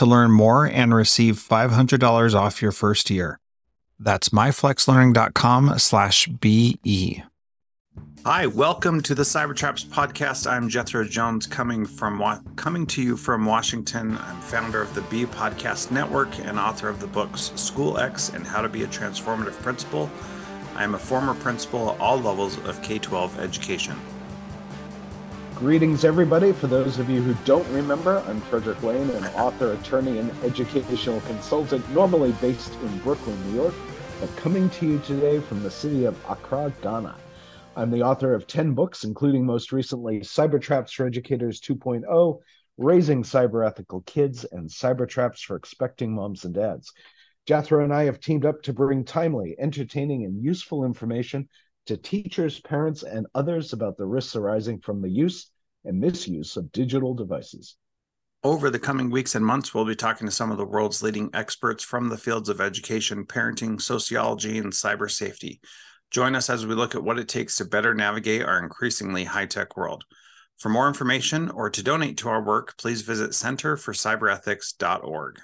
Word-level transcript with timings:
to 0.00 0.06
learn 0.06 0.30
more 0.30 0.64
and 0.64 0.94
receive 0.94 1.36
$500 1.36 2.34
off 2.34 2.62
your 2.62 2.72
first 2.72 3.10
year. 3.10 3.38
That's 3.98 4.30
myflexlearning.com 4.30 5.78
slash 5.78 6.26
BE. 6.26 7.22
Hi, 8.24 8.46
welcome 8.46 9.02
to 9.02 9.14
the 9.14 9.24
Cybertraps 9.24 9.84
podcast. 9.84 10.50
I'm 10.50 10.70
Jethro 10.70 11.04
Jones, 11.04 11.46
coming 11.46 11.84
from 11.84 12.22
coming 12.56 12.86
to 12.86 13.02
you 13.02 13.14
from 13.14 13.44
Washington. 13.44 14.16
I'm 14.16 14.40
founder 14.40 14.80
of 14.80 14.94
the 14.94 15.02
Be 15.02 15.26
Podcast 15.26 15.90
Network 15.90 16.38
and 16.46 16.58
author 16.58 16.88
of 16.88 16.98
the 16.98 17.06
books 17.06 17.52
SchoolX 17.56 18.34
and 18.34 18.46
How 18.46 18.62
to 18.62 18.70
Be 18.70 18.84
a 18.84 18.86
Transformative 18.86 19.60
Principal. 19.62 20.10
I 20.76 20.82
am 20.82 20.94
a 20.94 20.98
former 20.98 21.34
principal 21.34 21.90
at 21.90 22.00
all 22.00 22.18
levels 22.18 22.56
of 22.64 22.80
K-12 22.80 23.38
education. 23.38 24.00
Greetings, 25.60 26.06
everybody. 26.06 26.52
For 26.52 26.68
those 26.68 26.98
of 26.98 27.10
you 27.10 27.20
who 27.20 27.34
don't 27.44 27.68
remember, 27.68 28.20
I'm 28.26 28.40
Frederick 28.40 28.82
Lane, 28.82 29.10
an 29.10 29.26
author, 29.34 29.72
attorney, 29.72 30.18
and 30.18 30.30
educational 30.42 31.20
consultant, 31.20 31.86
normally 31.90 32.32
based 32.40 32.72
in 32.80 32.98
Brooklyn, 33.00 33.36
New 33.44 33.60
York, 33.60 33.74
but 34.20 34.34
coming 34.36 34.70
to 34.70 34.86
you 34.86 34.98
today 35.00 35.38
from 35.38 35.62
the 35.62 35.70
city 35.70 36.06
of 36.06 36.16
Accra, 36.30 36.72
Ghana. 36.80 37.14
I'm 37.76 37.90
the 37.90 38.00
author 38.00 38.32
of 38.32 38.46
10 38.46 38.72
books, 38.72 39.04
including 39.04 39.44
most 39.44 39.70
recently 39.70 40.20
Cybertraps 40.20 40.94
for 40.94 41.04
Educators 41.04 41.60
2.0, 41.60 42.38
Raising 42.78 43.22
Cyber 43.22 43.66
Ethical 43.66 44.00
Kids, 44.06 44.46
and 44.50 44.66
Cybertraps 44.66 45.40
for 45.40 45.56
Expecting 45.56 46.14
Moms 46.14 46.46
and 46.46 46.54
Dads. 46.54 46.90
Jethro 47.46 47.84
and 47.84 47.92
I 47.92 48.04
have 48.04 48.18
teamed 48.18 48.46
up 48.46 48.62
to 48.62 48.72
bring 48.72 49.04
timely, 49.04 49.56
entertaining, 49.58 50.24
and 50.24 50.42
useful 50.42 50.86
information 50.86 51.50
to 51.86 51.96
teachers, 51.96 52.60
parents, 52.60 53.02
and 53.02 53.26
others 53.34 53.72
about 53.72 53.96
the 53.96 54.06
risks 54.06 54.36
arising 54.36 54.80
from 54.80 55.02
the 55.02 55.10
use 55.10 55.50
and 55.84 56.00
misuse 56.00 56.56
of 56.56 56.70
digital 56.72 57.14
devices. 57.14 57.76
Over 58.42 58.70
the 58.70 58.78
coming 58.78 59.10
weeks 59.10 59.34
and 59.34 59.44
months, 59.44 59.74
we'll 59.74 59.84
be 59.84 59.94
talking 59.94 60.26
to 60.26 60.32
some 60.32 60.50
of 60.50 60.56
the 60.56 60.64
world's 60.64 61.02
leading 61.02 61.28
experts 61.34 61.84
from 61.84 62.08
the 62.08 62.16
fields 62.16 62.48
of 62.48 62.58
education, 62.60 63.26
parenting, 63.26 63.78
sociology, 63.80 64.58
and 64.58 64.72
cyber 64.72 65.10
safety. 65.10 65.60
Join 66.10 66.34
us 66.34 66.48
as 66.48 66.66
we 66.66 66.74
look 66.74 66.94
at 66.94 67.04
what 67.04 67.18
it 67.18 67.28
takes 67.28 67.56
to 67.56 67.66
better 67.66 67.94
navigate 67.94 68.42
our 68.42 68.58
increasingly 68.58 69.24
high 69.24 69.44
tech 69.46 69.76
world. 69.76 70.04
For 70.58 70.70
more 70.70 70.88
information 70.88 71.50
or 71.50 71.70
to 71.70 71.82
donate 71.82 72.16
to 72.18 72.28
our 72.28 72.42
work, 72.42 72.76
please 72.78 73.02
visit 73.02 73.30
centerforcyberethics.org. 73.30 75.40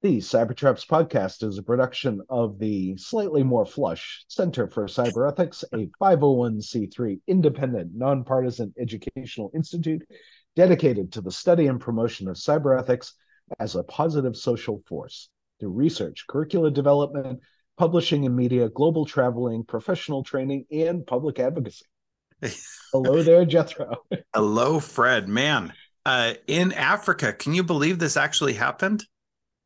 The 0.00 0.18
Cybertraps 0.18 0.86
podcast 0.86 1.42
is 1.42 1.58
a 1.58 1.62
production 1.64 2.22
of 2.30 2.60
the 2.60 2.96
slightly 2.96 3.42
more 3.42 3.66
flush 3.66 4.24
Center 4.28 4.68
for 4.68 4.86
Cyber 4.86 5.28
Ethics, 5.28 5.64
a 5.72 5.88
501c3 6.00 7.18
independent, 7.26 7.90
nonpartisan 7.92 8.72
educational 8.78 9.50
institute 9.56 10.06
dedicated 10.54 11.10
to 11.12 11.20
the 11.20 11.32
study 11.32 11.66
and 11.66 11.80
promotion 11.80 12.28
of 12.28 12.36
cyber 12.36 12.78
ethics 12.78 13.14
as 13.58 13.74
a 13.74 13.82
positive 13.82 14.36
social 14.36 14.80
force 14.86 15.30
through 15.58 15.70
research, 15.70 16.26
curricula 16.28 16.70
development, 16.70 17.40
publishing 17.76 18.24
and 18.24 18.36
media, 18.36 18.68
global 18.68 19.04
traveling, 19.04 19.64
professional 19.64 20.22
training, 20.22 20.64
and 20.70 21.08
public 21.08 21.40
advocacy. 21.40 21.86
Hello 22.92 23.24
there, 23.24 23.44
Jethro. 23.44 23.96
Hello, 24.32 24.78
Fred. 24.78 25.28
Man, 25.28 25.72
uh, 26.06 26.34
in 26.46 26.72
Africa, 26.72 27.32
can 27.32 27.52
you 27.52 27.64
believe 27.64 27.98
this 27.98 28.16
actually 28.16 28.52
happened? 28.52 29.04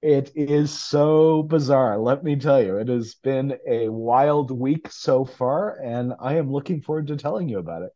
It 0.03 0.33
is 0.35 0.77
so 0.77 1.45
bizarre. 1.45 1.97
Let 1.97 2.25
me 2.25 2.35
tell 2.35 2.61
you, 2.61 2.79
it 2.79 2.89
has 2.89 3.15
been 3.15 3.57
a 3.69 3.89
wild 3.89 4.51
week 4.51 4.91
so 4.91 5.25
far, 5.25 5.79
and 5.81 6.13
I 6.21 6.35
am 6.35 6.51
looking 6.51 6.83
forward 6.83 7.07
to 7.07 7.17
telling 7.17 7.49
you 7.49 7.59
about 7.59 7.83
it. 7.83 7.93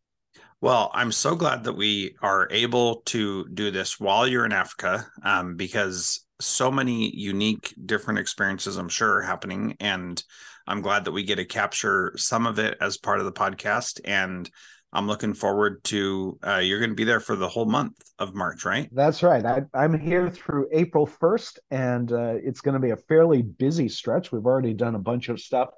Well, 0.60 0.90
I'm 0.94 1.10
so 1.10 1.34
glad 1.34 1.64
that 1.64 1.72
we 1.72 2.14
are 2.22 2.46
able 2.52 3.02
to 3.06 3.48
do 3.52 3.72
this 3.72 3.98
while 3.98 4.26
you're 4.26 4.46
in 4.46 4.52
Africa, 4.52 5.06
um, 5.24 5.56
because 5.56 6.24
so 6.40 6.70
many 6.70 7.14
unique, 7.14 7.74
different 7.84 8.20
experiences, 8.20 8.76
I'm 8.76 8.88
sure, 8.88 9.16
are 9.16 9.22
happening. 9.22 9.76
And 9.80 10.22
I'm 10.66 10.82
glad 10.82 11.06
that 11.06 11.12
we 11.12 11.24
get 11.24 11.36
to 11.36 11.44
capture 11.44 12.12
some 12.16 12.46
of 12.46 12.60
it 12.60 12.78
as 12.80 12.98
part 12.98 13.18
of 13.18 13.24
the 13.24 13.32
podcast. 13.32 14.00
And 14.04 14.48
I'm 14.96 15.06
looking 15.06 15.34
forward 15.34 15.84
to 15.84 16.38
uh, 16.42 16.56
you're 16.56 16.78
going 16.78 16.92
to 16.92 16.96
be 16.96 17.04
there 17.04 17.20
for 17.20 17.36
the 17.36 17.50
whole 17.50 17.66
month 17.66 17.96
of 18.18 18.34
March, 18.34 18.64
right? 18.64 18.88
That's 18.92 19.22
right. 19.22 19.44
I, 19.44 19.66
am 19.74 20.00
here 20.00 20.30
through 20.30 20.68
April 20.72 21.06
1st, 21.06 21.58
and 21.70 22.10
uh, 22.10 22.36
it's 22.42 22.62
going 22.62 22.72
to 22.72 22.80
be 22.80 22.92
a 22.92 22.96
fairly 22.96 23.42
busy 23.42 23.90
stretch. 23.90 24.32
We've 24.32 24.46
already 24.46 24.72
done 24.72 24.94
a 24.94 24.98
bunch 24.98 25.28
of 25.28 25.38
stuff. 25.38 25.68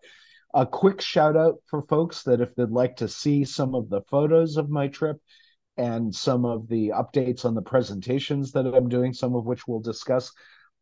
A 0.55 0.65
quick 0.65 1.01
shout 1.01 1.37
out 1.37 1.57
for 1.67 1.83
folks 1.83 2.23
that 2.23 2.41
if 2.41 2.55
they'd 2.55 2.71
like 2.71 2.95
to 2.99 3.09
see 3.09 3.45
some 3.45 3.75
of 3.75 3.91
the 3.91 4.03
photos 4.03 4.57
of 4.57 4.71
my 4.71 4.87
trip 4.87 5.17
and 5.77 6.15
some 6.15 6.45
of 6.45 6.69
the 6.69 6.91
updates 6.91 7.45
on 7.45 7.57
the 7.57 7.63
presentations 7.63 8.53
that 8.53 8.67
I'm 8.67 8.89
doing, 8.89 9.13
some 9.13 9.35
of 9.35 9.47
which 9.47 9.67
we'll 9.67 9.81
discuss, 9.81 10.31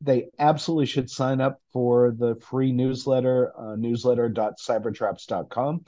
they 0.02 0.26
absolutely 0.38 0.84
should 0.84 1.08
sign 1.08 1.40
up 1.40 1.62
for 1.72 2.10
the 2.10 2.36
free 2.42 2.70
newsletter, 2.70 3.54
uh, 3.58 3.76
newsletter.cybertraps.com. 3.76 5.84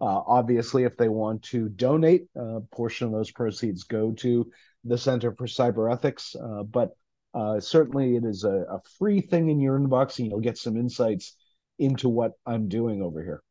Uh, 0.00 0.22
obviously, 0.26 0.84
if 0.84 0.96
they 0.96 1.08
want 1.08 1.42
to 1.42 1.68
donate, 1.68 2.24
a 2.34 2.60
portion 2.72 3.06
of 3.06 3.12
those 3.12 3.30
proceeds 3.30 3.84
go 3.84 4.12
to 4.12 4.50
the 4.84 4.96
Center 4.96 5.32
for 5.32 5.46
Cyber 5.46 5.92
Ethics. 5.92 6.34
Uh, 6.34 6.62
but 6.62 6.90
uh, 7.34 7.60
certainly, 7.60 8.16
it 8.16 8.24
is 8.24 8.44
a, 8.44 8.64
a, 8.70 8.80
free 8.98 9.20
thing 9.20 9.50
in 9.50 9.60
your 9.60 9.78
inbox, 9.78 10.18
and 10.18 10.28
you'll 10.28 10.40
get 10.40 10.58
some 10.58 10.76
insights 10.76 11.36
into 11.78 12.08
what 12.08 12.32
I'm 12.46 12.68
doing 12.68 13.02
over 13.02 13.22
here. 13.22 13.42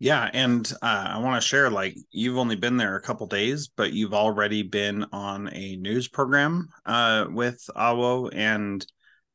Yeah, 0.00 0.30
and 0.32 0.70
uh, 0.82 1.06
I 1.10 1.18
want 1.18 1.40
to 1.42 1.46
share 1.46 1.70
like 1.70 1.96
you've 2.10 2.38
only 2.38 2.54
been 2.54 2.76
there 2.76 2.96
a 2.96 3.02
couple 3.02 3.26
days, 3.26 3.68
but 3.68 3.92
you've 3.92 4.14
already 4.14 4.62
been 4.62 5.06
on 5.12 5.48
a 5.52 5.76
news 5.76 6.06
program 6.06 6.68
uh, 6.86 7.26
with 7.30 7.64
Awo 7.74 8.30
and 8.32 8.84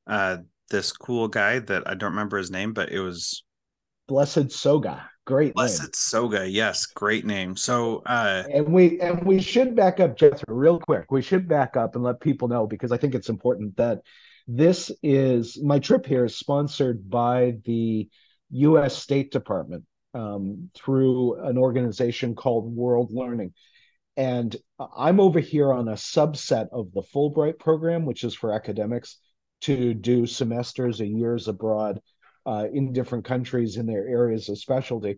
uh, 0.08 0.38
this 0.70 0.92
cool 0.94 1.28
guy 1.28 1.60
that 1.60 1.88
I 1.88 1.96
don't 1.96 2.12
remember 2.12 2.38
his 2.38 2.52
name, 2.52 2.74
but 2.74 2.92
it 2.92 3.00
was 3.00 3.44
Blessed 4.08 4.52
Soga. 4.52 5.10
Great 5.26 5.54
Blessed 5.54 5.82
name. 5.82 5.90
Soga. 5.94 6.50
Yes, 6.50 6.86
great 6.86 7.26
name. 7.26 7.56
So 7.56 8.04
uh 8.06 8.44
and 8.52 8.74
we 8.74 9.00
and 9.00 9.24
we 9.26 9.42
should 9.42 9.76
back 9.76 10.00
up 10.00 10.18
Jethro 10.18 10.54
real 10.54 10.80
quick. 10.80 11.12
We 11.12 11.22
should 11.22 11.48
back 11.48 11.78
up 11.78 11.96
and 11.96 12.04
let 12.04 12.20
people 12.20 12.50
know 12.50 12.68
because 12.68 12.92
I 12.92 12.98
think 12.98 13.16
it's 13.16 13.30
important 13.30 13.78
that 13.78 14.02
this 14.48 14.92
is 15.02 15.62
my 15.64 15.80
trip 15.80 16.06
here 16.06 16.26
is 16.26 16.38
sponsored 16.38 17.10
by 17.10 17.56
the 17.64 18.10
US 18.52 18.98
State 18.98 19.32
Department 19.32 19.86
um, 20.14 20.70
through 20.76 21.42
an 21.42 21.58
organization 21.58 22.36
called 22.36 22.76
World 22.76 23.12
Learning. 23.12 23.54
And 24.18 24.56
I'm 24.96 25.20
over 25.20 25.40
here 25.40 25.72
on 25.72 25.88
a 25.88 25.94
subset 25.94 26.68
of 26.72 26.92
the 26.94 27.02
Fulbright 27.02 27.58
program, 27.60 28.06
which 28.06 28.24
is 28.24 28.36
for 28.36 28.52
academics 28.52 29.18
to 29.62 29.94
do 29.94 30.28
semesters 30.28 31.00
or 31.00 31.06
years 31.06 31.48
abroad 31.48 32.00
uh, 32.46 32.68
in 32.72 32.94
different 32.94 33.26
countries 33.26 33.78
in 33.78 33.86
their 33.86 34.08
areas 34.08 34.50
of 34.50 34.58
specialty. 34.58 35.18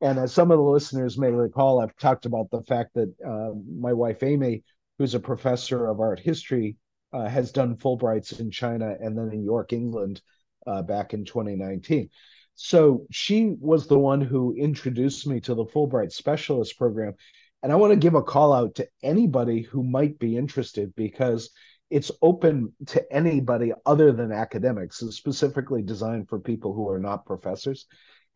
And 0.00 0.18
as 0.18 0.32
some 0.32 0.50
of 0.50 0.58
the 0.58 0.64
listeners 0.64 1.18
may 1.18 1.30
recall, 1.30 1.80
I've 1.80 1.96
talked 1.96 2.26
about 2.26 2.50
the 2.50 2.62
fact 2.62 2.94
that 2.94 3.12
uh, 3.26 3.50
my 3.78 3.92
wife 3.92 4.22
Amy, 4.22 4.64
who's 4.98 5.14
a 5.14 5.20
professor 5.20 5.86
of 5.86 6.00
art 6.00 6.20
history, 6.20 6.76
uh, 7.12 7.28
has 7.28 7.52
done 7.52 7.76
Fulbrights 7.76 8.38
in 8.38 8.50
China 8.50 8.94
and 9.00 9.16
then 9.16 9.30
in 9.32 9.42
York, 9.42 9.72
England, 9.72 10.22
uh, 10.66 10.82
back 10.82 11.12
in 11.12 11.24
2019. 11.24 12.08
So 12.54 13.06
she 13.10 13.56
was 13.58 13.86
the 13.86 13.98
one 13.98 14.20
who 14.20 14.54
introduced 14.54 15.26
me 15.26 15.40
to 15.40 15.54
the 15.54 15.64
Fulbright 15.64 16.12
Specialist 16.12 16.78
Program. 16.78 17.14
And 17.62 17.72
I 17.72 17.76
want 17.76 17.92
to 17.92 17.98
give 17.98 18.14
a 18.14 18.22
call 18.22 18.52
out 18.52 18.74
to 18.76 18.88
anybody 19.02 19.62
who 19.62 19.82
might 19.82 20.18
be 20.18 20.36
interested 20.36 20.94
because 20.94 21.50
it's 21.90 22.10
open 22.22 22.72
to 22.86 23.12
anybody 23.12 23.72
other 23.84 24.12
than 24.12 24.32
academics. 24.32 25.02
It's 25.02 25.16
specifically 25.16 25.82
designed 25.82 26.28
for 26.28 26.38
people 26.38 26.72
who 26.72 26.88
are 26.88 27.00
not 27.00 27.26
professors. 27.26 27.86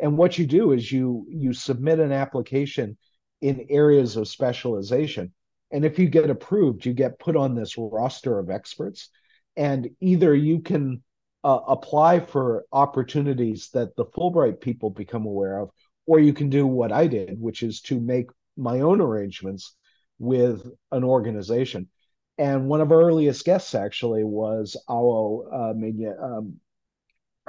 And 0.00 0.18
what 0.18 0.36
you 0.38 0.46
do 0.46 0.72
is 0.72 0.90
you 0.90 1.26
you 1.28 1.52
submit 1.52 2.00
an 2.00 2.12
application 2.12 2.96
in 3.40 3.66
areas 3.70 4.16
of 4.16 4.28
specialization. 4.28 5.32
And 5.70 5.84
if 5.84 5.98
you 5.98 6.08
get 6.08 6.30
approved, 6.30 6.84
you 6.84 6.92
get 6.92 7.18
put 7.18 7.36
on 7.36 7.54
this 7.54 7.76
roster 7.78 8.38
of 8.38 8.50
experts. 8.50 9.10
And 9.56 9.90
either 10.00 10.34
you 10.34 10.60
can 10.60 11.02
uh, 11.44 11.60
apply 11.68 12.20
for 12.20 12.64
opportunities 12.72 13.70
that 13.74 13.94
the 13.96 14.06
Fulbright 14.06 14.60
people 14.60 14.90
become 14.90 15.26
aware 15.26 15.58
of, 15.58 15.70
or 16.06 16.18
you 16.18 16.32
can 16.32 16.48
do 16.48 16.66
what 16.66 16.90
I 16.90 17.06
did, 17.06 17.40
which 17.40 17.62
is 17.62 17.80
to 17.82 18.00
make 18.00 18.30
my 18.56 18.80
own 18.80 19.00
arrangements 19.00 19.76
with 20.18 20.66
an 20.90 21.04
organization. 21.04 21.88
And 22.36 22.68
one 22.68 22.80
of 22.80 22.90
our 22.90 23.00
earliest 23.00 23.44
guests 23.44 23.74
actually 23.74 24.24
was 24.24 24.76
Awo 24.88 25.46
uh, 25.52 26.24
um, 26.24 26.60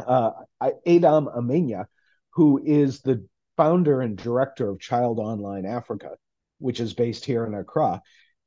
uh, 0.05 0.31
Aidam 0.61 1.35
Amenyah, 1.35 1.85
who 2.33 2.61
is 2.63 3.01
the 3.01 3.25
founder 3.57 4.01
and 4.01 4.17
director 4.17 4.69
of 4.69 4.79
Child 4.79 5.19
Online 5.19 5.65
Africa, 5.65 6.11
which 6.59 6.79
is 6.79 6.93
based 6.93 7.25
here 7.25 7.45
in 7.45 7.55
Accra. 7.55 8.01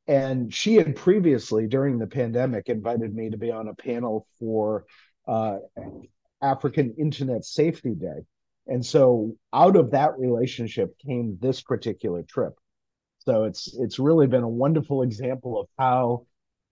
And 0.06 0.52
she 0.54 0.74
had 0.76 0.96
previously, 0.96 1.66
during 1.66 1.98
the 1.98 2.06
pandemic, 2.06 2.68
invited 2.68 3.14
me 3.14 3.30
to 3.30 3.36
be 3.36 3.50
on 3.50 3.68
a 3.68 3.74
panel 3.74 4.26
for 4.38 4.86
uh, 5.26 5.58
African 6.40 6.94
Internet 6.98 7.44
Safety 7.44 7.94
Day. 7.94 8.24
And 8.66 8.84
so 8.84 9.36
out 9.52 9.76
of 9.76 9.90
that 9.90 10.18
relationship 10.18 10.96
came 10.98 11.38
this 11.40 11.60
particular 11.62 12.22
trip. 12.22 12.54
So 13.28 13.44
it's 13.44 13.76
it's 13.78 13.98
really 13.98 14.26
been 14.26 14.42
a 14.42 14.48
wonderful 14.48 15.02
example 15.02 15.60
of 15.60 15.66
how 15.78 16.24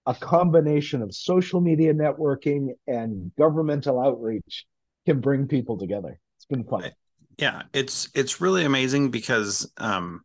a 0.07 0.15
combination 0.15 1.03
of 1.03 1.15
social 1.15 1.61
media 1.61 1.93
networking 1.93 2.69
and 2.87 3.31
governmental 3.37 4.01
outreach 4.01 4.65
can 5.05 5.21
bring 5.21 5.49
people 5.49 5.77
together. 5.77 6.19
It's 6.39 6.47
been 6.47 6.65
fun. 6.65 6.93
Yeah, 7.37 7.65
it's 7.75 8.09
it's 8.15 8.41
really 8.41 8.65
amazing 8.65 9.11
because 9.11 9.71
um, 9.77 10.23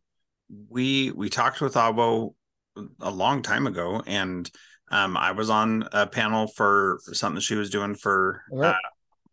we 0.70 1.10
we 1.10 1.28
talked 1.28 1.60
with 1.60 1.74
Awo 1.74 2.32
a 3.02 3.10
long 3.10 3.42
time 3.42 3.66
ago, 3.66 4.02
and 4.06 4.50
um, 4.90 5.18
I 5.18 5.32
was 5.32 5.50
on 5.50 5.86
a 5.92 6.06
panel 6.06 6.46
for 6.46 7.00
something 7.12 7.42
she 7.42 7.56
was 7.56 7.68
doing 7.68 7.94
for 7.94 8.42
uh, 8.58 8.72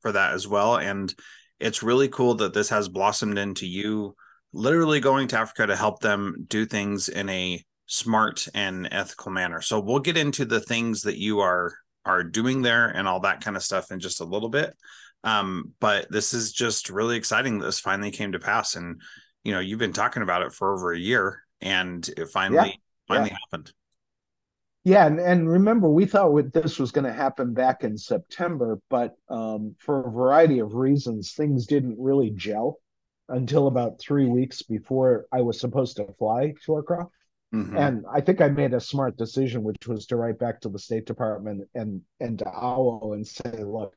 for 0.01 0.11
that 0.11 0.33
as 0.33 0.49
well, 0.49 0.75
and 0.75 1.15
it's 1.61 1.81
really 1.81 2.09
cool 2.09 2.35
that 2.35 2.53
this 2.53 2.67
has 2.67 2.89
blossomed 2.89 3.37
into 3.37 3.65
you 3.65 4.17
literally 4.53 4.99
going 4.99 5.27
to 5.29 5.37
Africa 5.37 5.67
to 5.67 5.75
help 5.75 5.99
them 5.99 6.45
do 6.47 6.65
things 6.65 7.09
in 7.09 7.29
a 7.29 7.63
smart 7.85 8.47
and 8.53 8.87
ethical 8.91 9.31
manner. 9.31 9.61
So 9.61 9.79
we'll 9.79 9.99
get 9.99 10.17
into 10.17 10.45
the 10.45 10.59
things 10.59 11.01
that 11.03 11.17
you 11.17 11.39
are 11.39 11.73
are 12.05 12.23
doing 12.23 12.61
there 12.61 12.87
and 12.87 13.07
all 13.07 13.19
that 13.19 13.41
kind 13.41 13.55
of 13.57 13.63
stuff 13.63 13.91
in 13.91 13.99
just 13.99 14.21
a 14.21 14.25
little 14.25 14.49
bit. 14.49 14.75
Um, 15.23 15.73
but 15.79 16.09
this 16.09 16.33
is 16.33 16.53
just 16.53 16.89
really 16.89 17.17
exciting 17.17 17.59
that 17.59 17.65
this 17.65 17.79
finally 17.79 18.11
came 18.11 18.31
to 18.31 18.39
pass. 18.39 18.75
And 18.75 19.01
you 19.43 19.51
know, 19.51 19.59
you've 19.59 19.79
been 19.79 19.93
talking 19.93 20.23
about 20.23 20.43
it 20.43 20.53
for 20.53 20.73
over 20.73 20.93
a 20.93 20.99
year 20.99 21.43
and 21.61 22.07
it 22.17 22.29
finally 22.29 22.69
yeah. 22.69 22.75
finally 23.07 23.29
yeah. 23.31 23.37
happened. 23.51 23.73
Yeah, 24.85 25.05
and, 25.05 25.19
and 25.19 25.49
remember, 25.49 25.89
we 25.89 26.05
thought 26.05 26.53
this 26.53 26.79
was 26.79 26.91
going 26.91 27.05
to 27.05 27.13
happen 27.13 27.53
back 27.53 27.83
in 27.83 27.97
September, 27.97 28.79
but 28.89 29.15
um, 29.27 29.75
for 29.77 30.07
a 30.07 30.11
variety 30.11 30.59
of 30.59 30.73
reasons, 30.73 31.33
things 31.33 31.67
didn't 31.67 31.97
really 31.99 32.31
gel 32.31 32.77
until 33.29 33.67
about 33.67 33.99
three 33.99 34.25
weeks 34.25 34.61
before 34.61 35.25
I 35.31 35.41
was 35.41 35.59
supposed 35.59 35.97
to 35.97 36.13
fly 36.17 36.53
to 36.65 36.77
Accra. 36.77 37.07
Mm-hmm. 37.53 37.77
And 37.77 38.05
I 38.11 38.21
think 38.21 38.41
I 38.41 38.49
made 38.49 38.73
a 38.73 38.79
smart 38.79 39.17
decision, 39.17 39.63
which 39.63 39.87
was 39.87 40.05
to 40.07 40.15
write 40.15 40.37
back 40.37 40.61
to 40.61 40.69
the 40.69 40.77
State 40.77 41.05
Department 41.05 41.67
and 41.73 42.01
and 42.19 42.37
to 42.39 42.45
OWL 42.45 43.13
and 43.13 43.25
say, 43.25 43.63
look, 43.63 43.95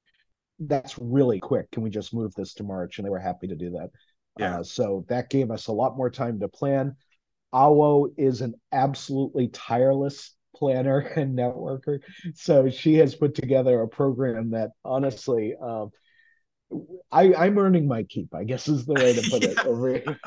that's 0.58 0.98
really 0.98 1.38
quick. 1.38 1.70
Can 1.70 1.82
we 1.82 1.90
just 1.90 2.14
move 2.14 2.34
this 2.34 2.54
to 2.54 2.64
March? 2.64 2.98
And 2.98 3.04
they 3.04 3.10
were 3.10 3.18
happy 3.18 3.48
to 3.48 3.54
do 3.54 3.70
that. 3.70 3.90
Yeah. 4.38 4.60
Uh, 4.60 4.62
so 4.62 5.04
that 5.08 5.28
gave 5.28 5.50
us 5.50 5.66
a 5.66 5.72
lot 5.72 5.96
more 5.96 6.10
time 6.10 6.40
to 6.40 6.48
plan. 6.48 6.96
Awo 7.52 8.08
is 8.16 8.40
an 8.40 8.54
absolutely 8.72 9.48
tireless 9.48 10.34
planner 10.56 10.98
and 11.16 11.36
networker. 11.36 11.98
So 12.34 12.70
she 12.70 12.94
has 12.94 13.14
put 13.14 13.34
together 13.34 13.82
a 13.82 13.88
program 13.88 14.50
that 14.50 14.70
honestly, 14.84 15.54
um, 15.60 15.90
I, 17.10 17.34
I'm 17.34 17.58
earning 17.58 17.86
my 17.86 18.04
keep, 18.04 18.34
I 18.34 18.44
guess 18.44 18.68
is 18.68 18.86
the 18.86 18.94
way 18.94 19.14
to 19.14 19.30
put 19.30 19.44
it 19.44 19.58
over 19.66 19.88
here. 19.88 20.18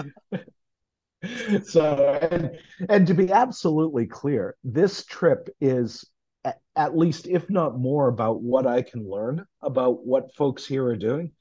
so 1.65 2.19
and 2.31 2.51
and 2.89 3.07
to 3.07 3.13
be 3.13 3.31
absolutely 3.31 4.05
clear, 4.05 4.55
this 4.63 5.05
trip 5.05 5.49
is 5.59 6.05
at, 6.43 6.59
at 6.75 6.97
least, 6.97 7.27
if 7.27 7.49
not 7.49 7.77
more, 7.77 8.07
about 8.07 8.41
what 8.41 8.67
I 8.67 8.81
can 8.81 9.09
learn 9.09 9.45
about 9.61 10.05
what 10.05 10.35
folks 10.35 10.65
here 10.65 10.85
are 10.85 10.95
doing 10.95 11.31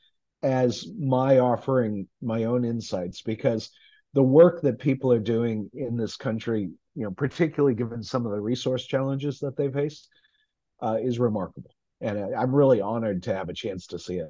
as 0.42 0.86
my 0.98 1.38
offering 1.38 2.06
my 2.20 2.44
own 2.44 2.64
insights 2.64 3.22
because 3.22 3.70
the 4.12 4.22
work 4.22 4.62
that 4.62 4.78
people 4.78 5.12
are 5.12 5.18
doing 5.18 5.70
in 5.74 5.96
this 5.96 6.16
country, 6.16 6.70
you 6.94 7.02
know, 7.02 7.10
particularly 7.10 7.74
given 7.74 8.02
some 8.02 8.24
of 8.24 8.32
the 8.32 8.40
resource 8.40 8.86
challenges 8.86 9.40
that 9.40 9.56
they 9.56 9.70
face, 9.70 10.08
uh, 10.80 10.98
is 11.02 11.18
remarkable. 11.18 11.70
And 12.00 12.34
I'm 12.34 12.54
really 12.54 12.80
honored 12.80 13.22
to 13.24 13.34
have 13.34 13.48
a 13.48 13.54
chance 13.54 13.86
to 13.88 13.98
see 13.98 14.16
it. 14.16 14.28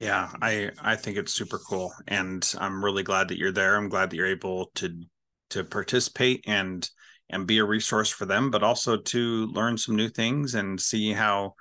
Yeah, 0.00 0.30
I 0.42 0.70
I 0.80 0.96
think 0.96 1.16
it's 1.16 1.32
super 1.32 1.58
cool, 1.58 1.92
and 2.06 2.46
I'm 2.58 2.84
really 2.84 3.02
glad 3.02 3.28
that 3.28 3.38
you're 3.38 3.52
there. 3.52 3.76
I'm 3.76 3.88
glad 3.88 4.10
that 4.10 4.16
you're 4.16 4.26
able 4.26 4.70
to 4.76 5.02
to 5.50 5.64
participate 5.64 6.44
and 6.46 6.88
and 7.30 7.46
be 7.46 7.58
a 7.58 7.64
resource 7.64 8.10
for 8.10 8.26
them, 8.26 8.50
but 8.50 8.62
also 8.62 8.96
to 8.96 9.46
learn 9.46 9.78
some 9.78 9.96
new 9.96 10.08
things 10.08 10.54
and 10.54 10.80
see 10.80 11.12
how 11.12 11.54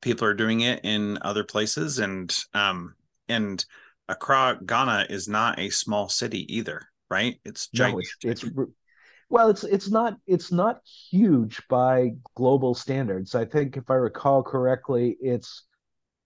people 0.00 0.26
are 0.26 0.34
doing 0.34 0.60
it 0.62 0.80
in 0.84 1.18
other 1.22 1.44
places. 1.44 1.98
And 1.98 2.34
um 2.54 2.94
and 3.28 3.64
Accra, 4.08 4.58
Ghana 4.64 5.06
is 5.10 5.28
not 5.28 5.58
a 5.58 5.70
small 5.70 6.08
city 6.08 6.52
either, 6.54 6.82
right? 7.10 7.38
It's 7.44 7.68
gigantic. 7.68 8.08
No, 8.24 8.30
it's, 8.30 8.44
it's 8.44 8.54
well, 9.28 9.48
it's 9.48 9.64
it's 9.64 9.90
not 9.90 10.16
it's 10.26 10.50
not 10.50 10.80
huge 11.10 11.62
by 11.68 12.12
global 12.34 12.74
standards. 12.74 13.34
I 13.34 13.44
think 13.44 13.76
if 13.76 13.90
I 13.90 13.94
recall 13.94 14.42
correctly, 14.42 15.16
it's 15.20 15.64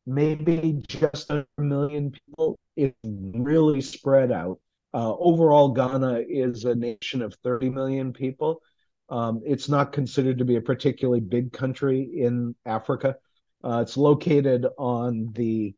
maybe 0.06 0.82
just 0.88 1.30
a 1.30 1.46
million 1.58 2.10
people. 2.12 2.58
It's 2.76 2.96
really 3.04 3.80
spread 3.80 4.32
out. 4.32 4.58
Uh, 4.94 5.14
overall, 5.16 5.70
Ghana 5.70 6.22
is 6.28 6.64
a 6.64 6.74
nation 6.74 7.22
of 7.22 7.34
30 7.42 7.70
million 7.70 8.12
people. 8.12 8.62
Um, 9.08 9.42
it's 9.44 9.68
not 9.68 9.92
considered 9.92 10.38
to 10.38 10.44
be 10.44 10.56
a 10.56 10.60
particularly 10.60 11.20
big 11.20 11.52
country 11.52 12.10
in 12.14 12.54
Africa. 12.64 13.16
Uh, 13.62 13.80
it's 13.82 13.96
located 13.96 14.66
on 14.78 15.32
the 15.34 15.74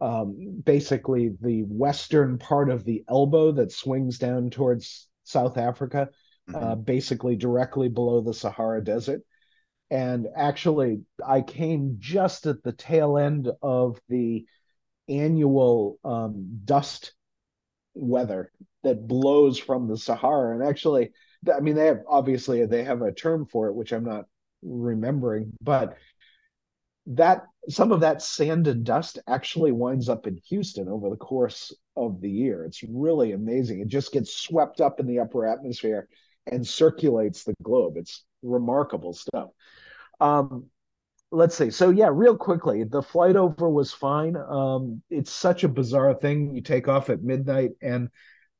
um, 0.00 0.60
basically 0.64 1.30
the 1.40 1.62
western 1.62 2.36
part 2.36 2.70
of 2.70 2.84
the 2.84 3.04
elbow 3.08 3.52
that 3.52 3.70
swings 3.70 4.18
down 4.18 4.50
towards 4.50 5.08
South 5.22 5.56
Africa, 5.56 6.08
uh, 6.48 6.52
mm-hmm. 6.52 6.64
uh, 6.64 6.74
basically 6.74 7.36
directly 7.36 7.88
below 7.88 8.20
the 8.20 8.34
Sahara 8.34 8.82
Desert. 8.82 9.22
And 9.92 10.28
actually, 10.34 11.02
I 11.22 11.42
came 11.42 11.96
just 11.98 12.46
at 12.46 12.62
the 12.62 12.72
tail 12.72 13.18
end 13.18 13.50
of 13.60 14.00
the 14.08 14.46
annual 15.06 15.98
um, 16.02 16.60
dust 16.64 17.12
weather 17.92 18.50
that 18.84 19.06
blows 19.06 19.58
from 19.58 19.88
the 19.88 19.98
Sahara. 19.98 20.54
And 20.54 20.66
actually, 20.66 21.10
I 21.54 21.60
mean, 21.60 21.74
they 21.74 21.88
have 21.88 22.00
obviously 22.08 22.64
they 22.64 22.84
have 22.84 23.02
a 23.02 23.12
term 23.12 23.44
for 23.44 23.68
it, 23.68 23.74
which 23.74 23.92
I'm 23.92 24.06
not 24.06 24.24
remembering, 24.62 25.52
but 25.60 25.98
that 27.08 27.42
some 27.68 27.92
of 27.92 28.00
that 28.00 28.22
sand 28.22 28.68
and 28.68 28.84
dust 28.84 29.18
actually 29.28 29.72
winds 29.72 30.08
up 30.08 30.26
in 30.26 30.38
Houston 30.48 30.88
over 30.88 31.10
the 31.10 31.16
course 31.16 31.70
of 31.98 32.22
the 32.22 32.30
year. 32.30 32.64
It's 32.64 32.82
really 32.82 33.32
amazing. 33.32 33.80
It 33.80 33.88
just 33.88 34.10
gets 34.10 34.34
swept 34.34 34.80
up 34.80 35.00
in 35.00 35.06
the 35.06 35.18
upper 35.18 35.46
atmosphere 35.46 36.08
and 36.50 36.66
circulates 36.66 37.44
the 37.44 37.54
globe. 37.62 37.98
It's 37.98 38.24
remarkable 38.42 39.12
stuff. 39.12 39.50
Um, 40.22 40.66
let's 41.32 41.56
see. 41.56 41.70
So 41.70 41.90
yeah, 41.90 42.10
real 42.12 42.36
quickly, 42.36 42.84
the 42.84 43.02
flight 43.02 43.36
over 43.36 43.68
was 43.70 43.92
fine. 43.92 44.36
Um, 44.36 45.02
it's 45.10 45.32
such 45.32 45.64
a 45.64 45.68
bizarre 45.68 46.14
thing. 46.14 46.54
You 46.54 46.62
take 46.62 46.88
off 46.88 47.10
at 47.10 47.22
midnight 47.22 47.72
and 47.82 48.10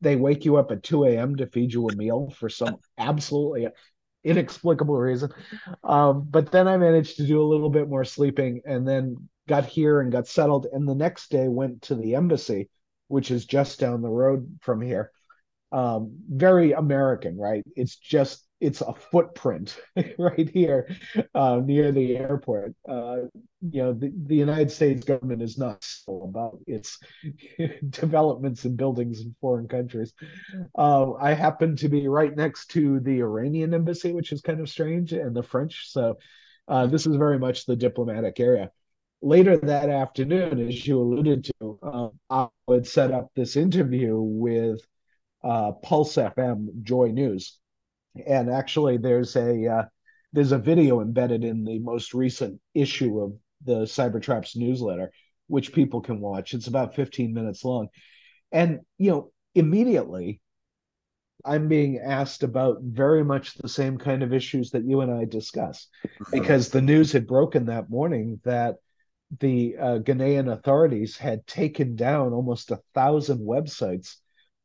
they 0.00 0.16
wake 0.16 0.44
you 0.44 0.56
up 0.56 0.72
at 0.72 0.82
2 0.82 1.16
a.m. 1.16 1.36
to 1.36 1.46
feed 1.48 1.72
you 1.74 1.88
a 1.88 1.92
meal 1.92 2.32
for 2.38 2.48
some 2.50 2.78
absolutely 2.98 3.68
inexplicable 4.24 4.96
reason. 4.98 5.30
Um, 5.84 6.26
but 6.30 6.52
then 6.52 6.68
I 6.68 6.76
managed 6.78 7.18
to 7.18 7.26
do 7.26 7.42
a 7.42 7.46
little 7.50 7.70
bit 7.70 7.88
more 7.88 8.04
sleeping 8.04 8.62
and 8.66 8.88
then 8.88 9.28
got 9.48 9.66
here 9.66 10.00
and 10.00 10.12
got 10.12 10.28
settled. 10.28 10.66
And 10.72 10.88
the 10.88 10.94
next 10.96 11.30
day 11.30 11.48
went 11.48 11.82
to 11.84 11.96
the 11.96 12.16
embassy, 12.16 12.70
which 13.08 13.30
is 13.30 13.46
just 13.46 13.80
down 13.80 14.02
the 14.02 14.10
road 14.10 14.58
from 14.62 14.80
here. 14.82 15.12
um, 15.72 16.18
very 16.28 16.72
American, 16.72 17.38
right? 17.38 17.62
It's 17.76 17.96
just 17.96 18.44
it's 18.62 18.80
a 18.80 18.94
footprint 18.94 19.76
right 20.18 20.48
here 20.48 20.88
uh, 21.34 21.60
near 21.64 21.90
the 21.90 22.16
airport. 22.16 22.74
Uh, 22.88 23.16
you 23.60 23.82
know, 23.82 23.92
the, 23.92 24.12
the 24.26 24.36
United 24.36 24.70
States 24.70 25.04
government 25.04 25.42
is 25.42 25.58
not 25.58 25.82
so 25.82 26.22
about 26.22 26.60
its 26.68 26.98
developments 27.90 28.64
and 28.64 28.76
buildings 28.76 29.20
in 29.20 29.34
foreign 29.40 29.66
countries. 29.66 30.12
Uh, 30.78 31.12
I 31.14 31.34
happen 31.34 31.74
to 31.76 31.88
be 31.88 32.06
right 32.06 32.34
next 32.34 32.68
to 32.68 33.00
the 33.00 33.18
Iranian 33.18 33.74
embassy, 33.74 34.12
which 34.12 34.30
is 34.30 34.40
kind 34.40 34.60
of 34.60 34.68
strange, 34.68 35.12
and 35.12 35.34
the 35.34 35.42
French. 35.42 35.90
So 35.90 36.18
uh, 36.68 36.86
this 36.86 37.04
is 37.04 37.16
very 37.16 37.40
much 37.40 37.66
the 37.66 37.76
diplomatic 37.76 38.38
area. 38.38 38.70
Later 39.22 39.56
that 39.56 39.90
afternoon, 39.90 40.68
as 40.68 40.86
you 40.86 41.00
alluded 41.00 41.50
to, 41.60 41.78
uh, 41.82 42.08
I 42.30 42.48
would 42.68 42.86
set 42.86 43.10
up 43.10 43.30
this 43.34 43.56
interview 43.56 44.20
with 44.20 44.80
uh, 45.42 45.72
Pulse 45.72 46.14
FM 46.14 46.82
Joy 46.82 47.08
News 47.08 47.58
and 48.26 48.50
actually 48.50 48.96
there's 48.96 49.36
a 49.36 49.66
uh, 49.66 49.84
there's 50.32 50.52
a 50.52 50.58
video 50.58 51.00
embedded 51.00 51.44
in 51.44 51.64
the 51.64 51.78
most 51.78 52.14
recent 52.14 52.60
issue 52.74 53.20
of 53.20 53.32
the 53.64 53.82
Cybertraps 53.82 54.56
newsletter, 54.56 55.12
which 55.46 55.72
people 55.72 56.00
can 56.00 56.20
watch. 56.20 56.54
It's 56.54 56.66
about 56.66 56.94
15 56.94 57.32
minutes 57.34 57.64
long, 57.64 57.88
and 58.50 58.80
you 58.98 59.10
know 59.10 59.32
immediately 59.54 60.40
I'm 61.44 61.68
being 61.68 61.98
asked 61.98 62.42
about 62.42 62.82
very 62.82 63.24
much 63.24 63.54
the 63.54 63.68
same 63.68 63.98
kind 63.98 64.22
of 64.22 64.32
issues 64.32 64.70
that 64.70 64.84
you 64.84 65.00
and 65.00 65.12
I 65.12 65.24
discuss, 65.24 65.88
because 66.30 66.68
the 66.68 66.82
news 66.82 67.12
had 67.12 67.26
broken 67.26 67.66
that 67.66 67.90
morning 67.90 68.40
that 68.44 68.76
the 69.40 69.76
uh, 69.78 69.98
Ghanaian 69.98 70.52
authorities 70.52 71.16
had 71.16 71.46
taken 71.46 71.96
down 71.96 72.32
almost 72.32 72.70
a 72.70 72.80
thousand 72.94 73.40
websites, 73.40 74.16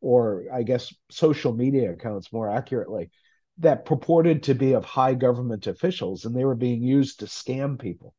or 0.01 0.44
I 0.54 0.63
guess 0.63 0.94
social 1.10 1.54
media 1.54 1.94
accounts 1.94 2.32
more 2.32 2.50
accurately, 2.50 3.10
that 3.60 3.86
purported 3.86 4.44
to 4.44 4.54
be 4.54 4.74
of 4.74 4.86
high 4.86 5.14
government 5.14 5.68
officials 5.68 6.26
and 6.26 6.36
they 6.36 6.46
were 6.46 6.56
being 6.56 6.84
used 6.84 7.20
to 7.20 7.26
scam 7.26 7.80
people. 7.80 8.14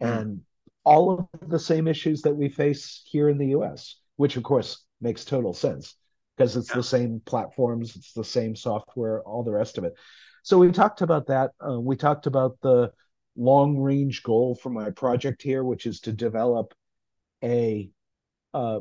Mm. 0.00 0.20
And 0.20 0.40
all 0.84 1.28
of 1.40 1.48
the 1.48 1.58
same 1.58 1.88
issues 1.88 2.22
that 2.22 2.34
we 2.34 2.48
face 2.48 3.02
here 3.04 3.28
in 3.28 3.38
the 3.38 3.48
US, 3.58 3.96
which 4.16 4.36
of 4.36 4.42
course 4.42 4.84
makes 5.00 5.24
total 5.24 5.52
sense 5.52 5.94
because 6.36 6.56
it's 6.56 6.70
yeah. 6.70 6.76
the 6.76 6.82
same 6.82 7.20
platforms, 7.26 7.96
it's 7.96 8.12
the 8.12 8.24
same 8.24 8.54
software, 8.54 9.22
all 9.22 9.42
the 9.42 9.52
rest 9.52 9.78
of 9.78 9.84
it. 9.84 9.94
So 10.42 10.58
we 10.58 10.70
talked 10.70 11.02
about 11.02 11.26
that. 11.26 11.50
Uh, 11.60 11.80
we 11.80 11.96
talked 11.96 12.26
about 12.26 12.58
the 12.62 12.92
long 13.36 13.78
range 13.78 14.22
goal 14.22 14.54
for 14.54 14.70
my 14.70 14.90
project 14.90 15.42
here, 15.42 15.64
which 15.64 15.86
is 15.86 16.00
to 16.00 16.12
develop 16.12 16.74
a 17.42 17.90
uh, 18.54 18.80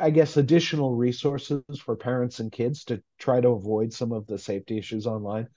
I 0.00 0.10
guess, 0.10 0.36
additional 0.36 0.94
resources 0.94 1.62
for 1.78 1.96
parents 1.96 2.40
and 2.40 2.50
kids 2.50 2.84
to 2.84 3.02
try 3.18 3.40
to 3.40 3.50
avoid 3.50 3.92
some 3.92 4.12
of 4.12 4.26
the 4.26 4.38
safety 4.38 4.78
issues 4.78 5.06
online. 5.06 5.48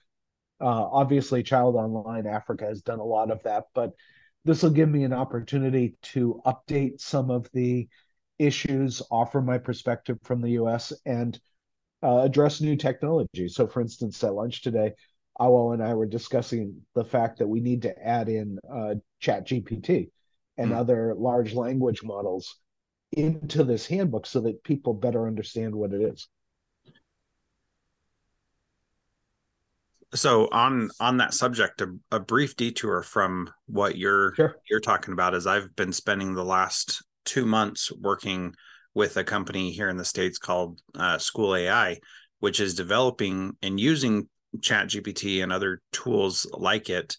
Uh, 0.59 0.87
obviously, 0.91 1.43
Child 1.43 1.75
Online 1.75 2.27
Africa 2.27 2.65
has 2.65 2.81
done 2.81 2.99
a 2.99 3.03
lot 3.03 3.31
of 3.31 3.41
that, 3.43 3.65
but 3.73 3.93
this 4.45 4.61
will 4.63 4.69
give 4.69 4.89
me 4.89 5.03
an 5.03 5.13
opportunity 5.13 5.95
to 6.01 6.41
update 6.45 7.01
some 7.01 7.31
of 7.31 7.49
the 7.53 7.87
issues, 8.37 9.01
offer 9.11 9.41
my 9.41 9.57
perspective 9.57 10.17
from 10.23 10.41
the 10.41 10.51
US, 10.51 10.93
and 11.05 11.39
uh, 12.03 12.21
address 12.21 12.61
new 12.61 12.75
technology. 12.75 13.47
So, 13.47 13.67
for 13.67 13.81
instance, 13.81 14.23
at 14.23 14.33
lunch 14.33 14.61
today, 14.61 14.93
Awo 15.39 15.73
and 15.73 15.83
I 15.83 15.93
were 15.93 16.05
discussing 16.05 16.81
the 16.93 17.05
fact 17.05 17.39
that 17.39 17.47
we 17.47 17.59
need 17.59 17.83
to 17.83 18.07
add 18.07 18.29
in 18.29 18.59
uh, 18.71 18.95
ChatGPT 19.21 20.11
and 20.57 20.71
mm. 20.71 20.75
other 20.75 21.15
large 21.15 21.53
language 21.53 22.03
models 22.03 22.57
into 23.11 23.63
this 23.63 23.85
handbook 23.85 24.25
so 24.25 24.41
that 24.41 24.63
people 24.63 24.93
better 24.93 25.27
understand 25.27 25.75
what 25.75 25.93
it 25.93 26.01
is. 26.01 26.27
So 30.13 30.49
on 30.51 30.89
on 30.99 31.17
that 31.17 31.33
subject, 31.33 31.81
a, 31.81 31.95
a 32.11 32.19
brief 32.19 32.57
detour 32.57 33.01
from 33.01 33.49
what 33.67 33.97
you're 33.97 34.35
sure. 34.35 34.55
you're 34.69 34.81
talking 34.81 35.13
about 35.13 35.33
is 35.33 35.47
I've 35.47 35.73
been 35.75 35.93
spending 35.93 36.33
the 36.33 36.43
last 36.43 37.01
two 37.23 37.45
months 37.45 37.91
working 37.91 38.53
with 38.93 39.15
a 39.15 39.23
company 39.23 39.71
here 39.71 39.87
in 39.87 39.95
the 39.95 40.03
states 40.03 40.37
called 40.37 40.81
uh, 40.95 41.15
SchoolAI, 41.15 41.97
which 42.39 42.59
is 42.59 42.75
developing 42.75 43.55
and 43.61 43.79
using 43.79 44.27
ChatGPT 44.57 45.41
and 45.41 45.53
other 45.53 45.81
tools 45.93 46.45
like 46.51 46.89
it 46.89 47.15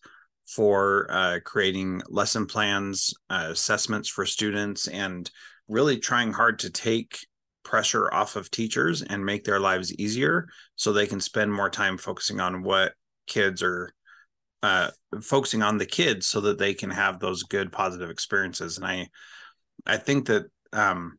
for 0.46 1.06
uh, 1.08 1.40
creating 1.44 2.02
lesson 2.08 2.44
plans, 2.44 3.14
uh, 3.30 3.48
assessments 3.50 4.08
for 4.08 4.26
students, 4.26 4.86
and 4.86 5.30
really 5.72 5.98
trying 5.98 6.32
hard 6.32 6.58
to 6.60 6.70
take 6.70 7.26
pressure 7.64 8.12
off 8.12 8.36
of 8.36 8.50
teachers 8.50 9.02
and 9.02 9.24
make 9.24 9.44
their 9.44 9.60
lives 9.60 9.94
easier 9.94 10.48
so 10.76 10.92
they 10.92 11.06
can 11.06 11.20
spend 11.20 11.52
more 11.52 11.70
time 11.70 11.96
focusing 11.96 12.40
on 12.40 12.62
what 12.62 12.92
kids 13.26 13.62
are 13.62 13.92
uh, 14.62 14.90
focusing 15.20 15.62
on 15.62 15.78
the 15.78 15.86
kids 15.86 16.26
so 16.26 16.40
that 16.40 16.58
they 16.58 16.74
can 16.74 16.90
have 16.90 17.18
those 17.18 17.42
good 17.42 17.72
positive 17.72 18.10
experiences. 18.10 18.76
And 18.76 18.86
i 18.86 19.08
i 19.86 19.96
think 19.96 20.26
that 20.26 20.44
um 20.72 21.18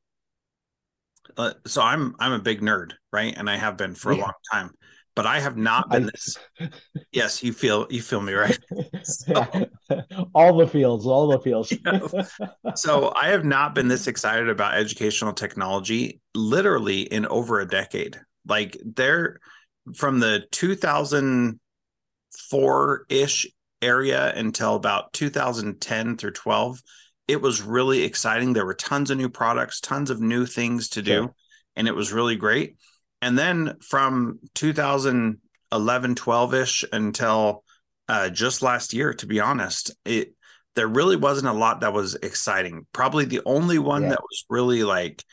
uh, 1.37 1.53
so 1.65 1.81
i'm 1.81 2.15
i'm 2.19 2.31
a 2.31 2.39
big 2.39 2.61
nerd 2.61 2.93
right? 3.11 3.33
And 3.35 3.49
i 3.49 3.57
have 3.57 3.77
been 3.77 3.95
for 3.95 4.11
a 4.11 4.15
long 4.15 4.33
time 4.51 4.71
but 5.15 5.27
I 5.27 5.39
have 5.39 5.57
not 5.57 5.89
been 5.89 6.07
this. 6.07 6.37
yes, 7.11 7.43
you 7.43 7.53
feel 7.53 7.85
you 7.89 8.01
feel 8.01 8.21
me, 8.21 8.33
right? 8.33 8.59
So, 9.03 9.45
all 10.33 10.57
the 10.57 10.67
fields, 10.67 11.05
all 11.05 11.27
the 11.27 11.39
fields. 11.39 11.73
So 12.75 13.11
I 13.15 13.27
have 13.27 13.43
not 13.43 13.75
been 13.75 13.89
this 13.89 14.07
excited 14.07 14.49
about 14.49 14.73
educational 14.75 15.33
technology 15.33 16.21
literally 16.33 17.01
in 17.01 17.25
over 17.27 17.59
a 17.59 17.67
decade. 17.67 18.19
Like 18.47 18.77
there, 18.83 19.39
from 19.95 20.19
the 20.19 20.45
2004 20.51 23.05
ish 23.09 23.47
area 23.81 24.33
until 24.33 24.75
about 24.75 25.11
2010 25.13 26.17
through 26.17 26.31
12, 26.31 26.81
it 27.27 27.41
was 27.41 27.61
really 27.61 28.03
exciting. 28.03 28.53
There 28.53 28.65
were 28.65 28.73
tons 28.73 29.11
of 29.11 29.17
new 29.17 29.29
products, 29.29 29.81
tons 29.81 30.09
of 30.09 30.21
new 30.21 30.45
things 30.45 30.87
to 30.89 31.01
do, 31.01 31.11
sure. 31.11 31.33
and 31.75 31.87
it 31.87 31.95
was 31.95 32.13
really 32.13 32.35
great 32.37 32.75
and 33.23 33.37
then 33.37 33.77
from 33.81 34.39
2011 34.55 36.15
12ish 36.15 36.83
until 36.91 37.63
uh, 38.09 38.29
just 38.29 38.61
last 38.61 38.93
year 38.93 39.13
to 39.13 39.25
be 39.25 39.39
honest 39.39 39.95
it 40.05 40.33
there 40.75 40.87
really 40.87 41.15
wasn't 41.15 41.47
a 41.47 41.53
lot 41.53 41.81
that 41.81 41.93
was 41.93 42.15
exciting. 42.15 42.85
Probably 42.93 43.25
the 43.25 43.41
only 43.45 43.79
one 43.79 44.03
yeah. 44.03 44.09
that 44.09 44.21
was 44.21 44.45
really 44.49 44.83
like 44.83 45.23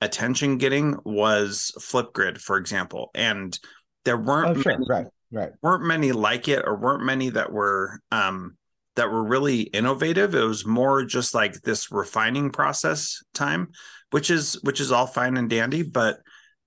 attention 0.00 0.58
getting 0.58 0.96
was 1.04 1.72
flipgrid 1.78 2.38
for 2.38 2.56
example. 2.56 3.10
And 3.14 3.58
there 4.04 4.16
weren't 4.16 4.56
oh, 4.56 4.60
sure. 4.60 4.72
many, 4.72 4.86
right. 4.88 5.06
Right. 5.30 5.52
weren't 5.62 5.84
many 5.84 6.12
like 6.12 6.48
it 6.48 6.64
or 6.66 6.76
weren't 6.76 7.04
many 7.04 7.30
that 7.30 7.52
were 7.52 8.00
um 8.10 8.56
that 8.96 9.10
were 9.10 9.22
really 9.22 9.62
innovative. 9.62 10.34
It 10.34 10.42
was 10.42 10.66
more 10.66 11.04
just 11.04 11.34
like 11.34 11.60
this 11.62 11.92
refining 11.92 12.50
process 12.50 13.22
time 13.34 13.68
which 14.10 14.30
is 14.30 14.58
which 14.62 14.80
is 14.80 14.90
all 14.90 15.06
fine 15.06 15.36
and 15.36 15.50
dandy 15.50 15.82
but 15.82 16.20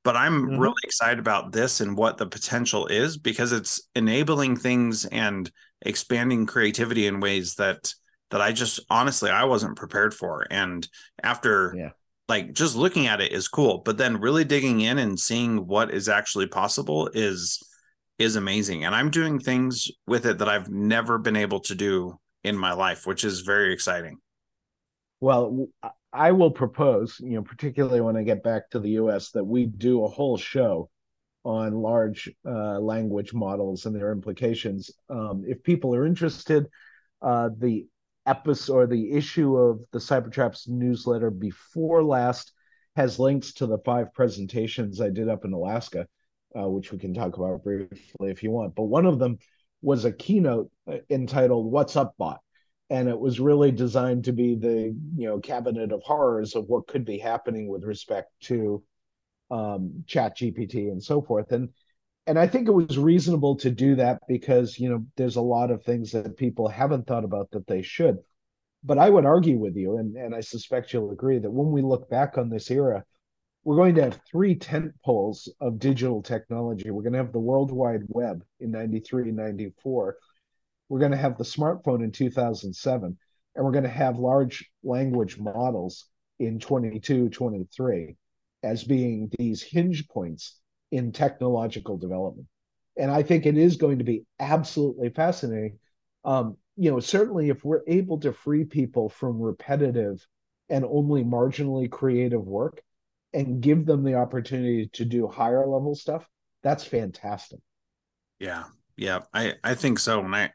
but 0.04 0.16
I'm 0.16 0.42
mm-hmm. 0.42 0.58
really 0.58 0.82
excited 0.84 1.20
about 1.20 1.52
this 1.52 1.82
and 1.82 1.96
what 1.96 2.18
the 2.18 2.26
potential 2.26 2.88
is 2.88 3.18
because 3.18 3.52
it's 3.52 3.82
enabling 3.96 4.58
things 4.58 5.06
and 5.06 5.50
expanding 5.84 6.46
creativity 6.46 7.08
in 7.08 7.20
ways 7.20 7.56
that 7.56 7.94
that 8.32 8.42
I 8.42 8.52
just 8.52 8.80
honestly 8.90 9.30
I 9.30 9.44
wasn't 9.44 9.78
prepared 9.78 10.14
for. 10.14 10.48
And 10.50 10.88
after 11.22 11.74
yeah. 11.78 11.90
like 12.28 12.54
just 12.54 12.76
looking 12.76 13.08
at 13.08 13.22
it 13.22 13.32
is 13.32 13.48
cool, 13.48 13.80
but 13.80 13.98
then 13.98 14.22
really 14.22 14.46
digging 14.46 14.82
in 14.82 14.98
and 14.98 15.20
seeing 15.20 15.68
what 15.68 15.92
is 15.94 16.10
actually 16.10 16.48
possible 16.48 17.10
is 17.14 17.62
is 18.18 18.36
amazing. 18.36 18.86
And 18.86 18.96
I'm 18.96 19.12
doing 19.12 19.40
things 19.40 19.90
with 20.08 20.26
it 20.26 20.38
that 20.40 20.50
I've 20.50 20.70
never 20.70 21.18
been 21.18 21.36
able 21.36 21.60
to 21.62 21.76
do 21.76 22.20
in 22.44 22.58
my 22.58 22.74
life, 22.74 23.06
which 23.06 23.24
is 23.24 23.42
very 23.42 23.74
exciting. 23.74 24.18
Well, 25.20 25.68
I 26.14 26.32
will 26.34 26.52
propose, 26.52 27.20
you 27.20 27.36
know, 27.36 27.42
particularly 27.42 28.02
when 28.02 28.18
I 28.18 28.24
get 28.24 28.44
back 28.44 28.70
to 28.72 28.80
the 28.80 28.92
US, 28.92 29.32
that 29.32 29.46
we 29.46 29.66
do 29.66 30.04
a 30.04 30.10
whole 30.10 30.38
show 30.38 30.90
on 31.44 31.74
large 31.74 32.30
uh, 32.46 32.80
language 32.80 33.34
models 33.34 33.86
and 33.86 33.96
their 33.96 34.12
implications. 34.12 34.92
Um, 35.10 35.44
if 35.48 35.64
people 35.64 35.96
are 35.96 36.06
interested, 36.06 36.68
uh, 37.22 37.50
the 37.58 37.88
episode 38.26 38.74
or 38.74 38.88
the 38.88 39.14
issue 39.14 39.56
of 39.56 39.80
the 39.92 40.00
Cybertraps 40.00 40.68
newsletter 40.68 41.32
before 41.32 42.04
last 42.04 42.52
has 42.96 43.20
links 43.20 43.54
to 43.54 43.66
the 43.66 43.80
five 43.80 44.14
presentations 44.14 45.02
I 45.02 45.10
did 45.10 45.30
up 45.30 45.46
in 45.46 45.54
Alaska, 45.54 46.08
uh, 46.56 46.70
which 46.70 46.92
we 46.92 47.00
can 47.00 47.14
talk 47.14 47.38
about 47.38 47.64
briefly 47.64 48.30
if 48.30 48.44
you 48.44 48.52
want. 48.52 48.76
But 48.76 48.84
one 48.84 49.06
of 49.06 49.18
them 49.18 49.40
was 49.82 50.06
a 50.06 50.12
keynote 50.12 50.70
uh, 50.88 50.98
entitled 51.10 51.72
"What's 51.72 51.96
Up, 51.96 52.16
Bot." 52.18 52.42
And 52.92 53.08
it 53.08 53.18
was 53.18 53.40
really 53.40 53.72
designed 53.72 54.26
to 54.26 54.34
be 54.34 54.54
the 54.54 54.94
you 55.16 55.28
know 55.28 55.40
cabinet 55.40 55.92
of 55.92 56.04
horrors 56.04 56.56
of 56.56 56.66
what 56.68 56.88
could 56.88 57.06
be 57.06 57.18
happening 57.18 57.68
with 57.68 57.84
respect 57.86 58.30
to 58.42 58.84
um, 59.50 60.04
chat 60.06 60.38
gpt 60.38 60.92
and 60.92 61.02
so 61.02 61.22
forth 61.22 61.52
and 61.54 61.70
and 62.28 62.38
i 62.38 62.46
think 62.46 62.68
it 62.68 62.74
was 62.74 62.98
reasonable 62.98 63.56
to 63.56 63.72
do 63.72 63.96
that 63.96 64.20
because 64.28 64.78
you 64.78 64.90
know 64.90 65.04
there's 65.16 65.38
a 65.38 65.42
lot 65.42 65.72
of 65.72 65.84
things 65.84 66.12
that 66.12 66.38
people 66.38 66.68
haven't 66.68 67.08
thought 67.08 67.24
about 67.24 67.50
that 67.52 67.66
they 67.66 67.82
should 67.82 68.18
but 68.84 68.98
i 68.98 69.10
would 69.10 69.26
argue 69.26 69.58
with 69.58 69.76
you 69.76 69.98
and, 69.98 70.16
and 70.18 70.36
i 70.36 70.42
suspect 70.42 70.94
you'll 70.94 71.12
agree 71.12 71.40
that 71.40 71.52
when 71.52 71.72
we 71.72 71.82
look 71.82 72.10
back 72.10 72.38
on 72.38 72.50
this 72.50 72.70
era 72.70 73.04
we're 73.64 73.76
going 73.76 73.96
to 73.96 74.04
have 74.04 74.20
three 74.30 74.56
tent 74.56 74.92
poles 75.06 75.48
of 75.60 75.78
digital 75.78 76.24
technology. 76.24 76.90
We're 76.90 77.04
going 77.04 77.14
to 77.14 77.20
have 77.20 77.32
the 77.32 77.40
World 77.40 77.72
Wide 77.72 78.02
Web 78.08 78.44
in 78.60 78.72
93 78.72 79.30
and 79.30 79.38
94. 79.38 80.18
We're 80.92 81.00
going 81.00 81.12
to 81.12 81.18
have 81.18 81.38
the 81.38 81.46
smartphone 81.46 82.04
in 82.04 82.12
2007. 82.12 83.18
And 83.56 83.66
we're 83.66 83.72
going 83.72 83.86
to 83.86 83.90
have 83.90 84.20
large 84.20 84.70
language 84.84 85.40
models 85.40 86.08
in 86.40 86.60
22, 86.60 87.30
23 87.30 88.18
as 88.62 88.84
being 88.84 89.32
these 89.40 89.62
hinge 89.62 90.10
points 90.10 90.60
in 90.92 91.14
technological 91.14 91.98
development. 91.98 92.48
And 92.98 93.10
I 93.10 93.24
think 93.24 93.46
it 93.46 93.58
is 93.58 93.78
going 93.78 94.00
to 94.00 94.04
be 94.04 94.26
absolutely 94.40 95.10
fascinating. 95.10 95.80
Um, 96.26 96.58
you 96.76 96.92
know, 96.92 97.00
certainly 97.00 97.48
if 97.48 97.64
we're 97.64 97.84
able 97.88 98.20
to 98.20 98.34
free 98.34 98.66
people 98.66 99.08
from 99.08 99.42
repetitive 99.42 100.28
and 100.70 100.84
only 100.84 101.24
marginally 101.24 101.90
creative 101.90 102.44
work, 102.44 102.82
and 103.34 103.62
give 103.62 103.86
them 103.86 104.04
the 104.04 104.16
opportunity 104.16 104.90
to 104.94 105.06
do 105.06 105.26
higher 105.26 105.66
level 105.66 105.96
stuff, 105.96 106.28
that's 106.64 106.84
fantastic. 106.84 107.60
Yeah, 108.40 108.66
yeah, 108.98 109.22
I 109.34 109.56
I 109.64 109.76
think 109.76 110.00
so, 110.00 110.20
and 110.20 110.36
I 110.36 110.52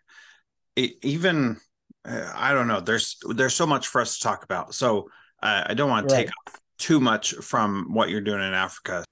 it, 0.76 0.92
even 1.02 1.58
uh, 2.04 2.32
I 2.34 2.52
don't 2.52 2.68
know. 2.68 2.80
There's 2.80 3.16
there's 3.28 3.54
so 3.54 3.66
much 3.66 3.88
for 3.88 4.00
us 4.00 4.18
to 4.18 4.22
talk 4.22 4.44
about, 4.44 4.74
so 4.74 5.08
uh, 5.42 5.64
I 5.66 5.74
don't 5.74 5.90
want 5.90 6.08
to 6.08 6.14
take 6.14 6.30
too 6.78 7.00
much 7.00 7.32
from 7.34 7.92
what 7.92 8.10
you're 8.10 8.20
doing 8.20 8.42
in 8.42 8.54
Africa. 8.54 9.04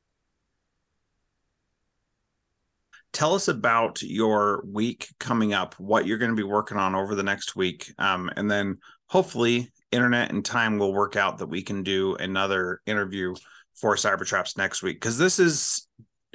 Tell 3.12 3.34
us 3.34 3.48
about 3.48 4.02
your 4.02 4.64
week 4.66 5.08
coming 5.20 5.52
up, 5.52 5.74
what 5.78 6.06
you're 6.06 6.18
going 6.18 6.32
to 6.32 6.36
be 6.36 6.42
working 6.42 6.76
on 6.76 6.94
over 6.94 7.14
the 7.14 7.22
next 7.22 7.56
week, 7.56 7.92
um, 7.98 8.30
and 8.36 8.50
then 8.50 8.78
hopefully 9.06 9.72
internet 9.92 10.32
and 10.32 10.44
time 10.44 10.78
will 10.78 10.92
work 10.92 11.14
out 11.14 11.38
that 11.38 11.46
we 11.46 11.62
can 11.62 11.84
do 11.84 12.16
another 12.16 12.80
interview 12.86 13.32
for 13.74 13.94
Cybertraps 13.94 14.58
next 14.58 14.82
week 14.82 14.96
because 14.96 15.18
this 15.18 15.38
is 15.38 15.86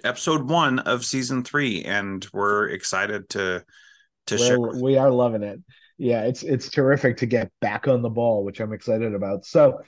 episode 0.03 0.50
one 0.50 0.79
of 0.79 1.05
season 1.05 1.43
three, 1.43 1.83
and 1.83 2.25
we're 2.33 2.69
excited 2.69 3.29
to 3.29 3.63
to 4.29 4.38
share. 4.38 4.59
We 4.59 4.98
are 4.98 5.12
loving 5.12 5.43
it. 5.43 5.59
Yeah, 5.98 6.24
it's 6.24 6.43
it's 6.43 6.69
terrific 6.69 7.17
to 7.17 7.25
get 7.25 7.51
back 7.59 7.88
on 7.88 8.01
the 8.01 8.09
ball, 8.09 8.43
which 8.43 8.59
I'm 8.59 8.74
excited 8.74 9.13
about. 9.13 9.45
So, 9.45 9.81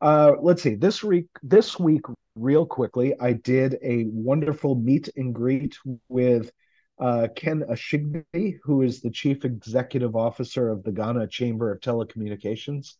uh, 0.00 0.32
let's 0.40 0.62
see. 0.62 0.74
This 0.74 1.02
week, 1.02 1.26
this 1.42 1.78
week, 1.78 2.02
real 2.36 2.66
quickly, 2.66 3.14
I 3.20 3.32
did 3.32 3.78
a 3.82 4.04
wonderful 4.08 4.74
meet 4.74 5.08
and 5.16 5.34
greet 5.34 5.78
with 6.08 6.50
uh, 6.98 7.28
Ken 7.34 7.62
Ashigbey, 7.68 8.58
who 8.62 8.82
is 8.82 9.00
the 9.00 9.10
chief 9.10 9.44
executive 9.44 10.14
officer 10.14 10.70
of 10.70 10.82
the 10.82 10.92
Ghana 10.92 11.28
Chamber 11.28 11.72
of 11.72 11.80
Telecommunications. 11.80 12.94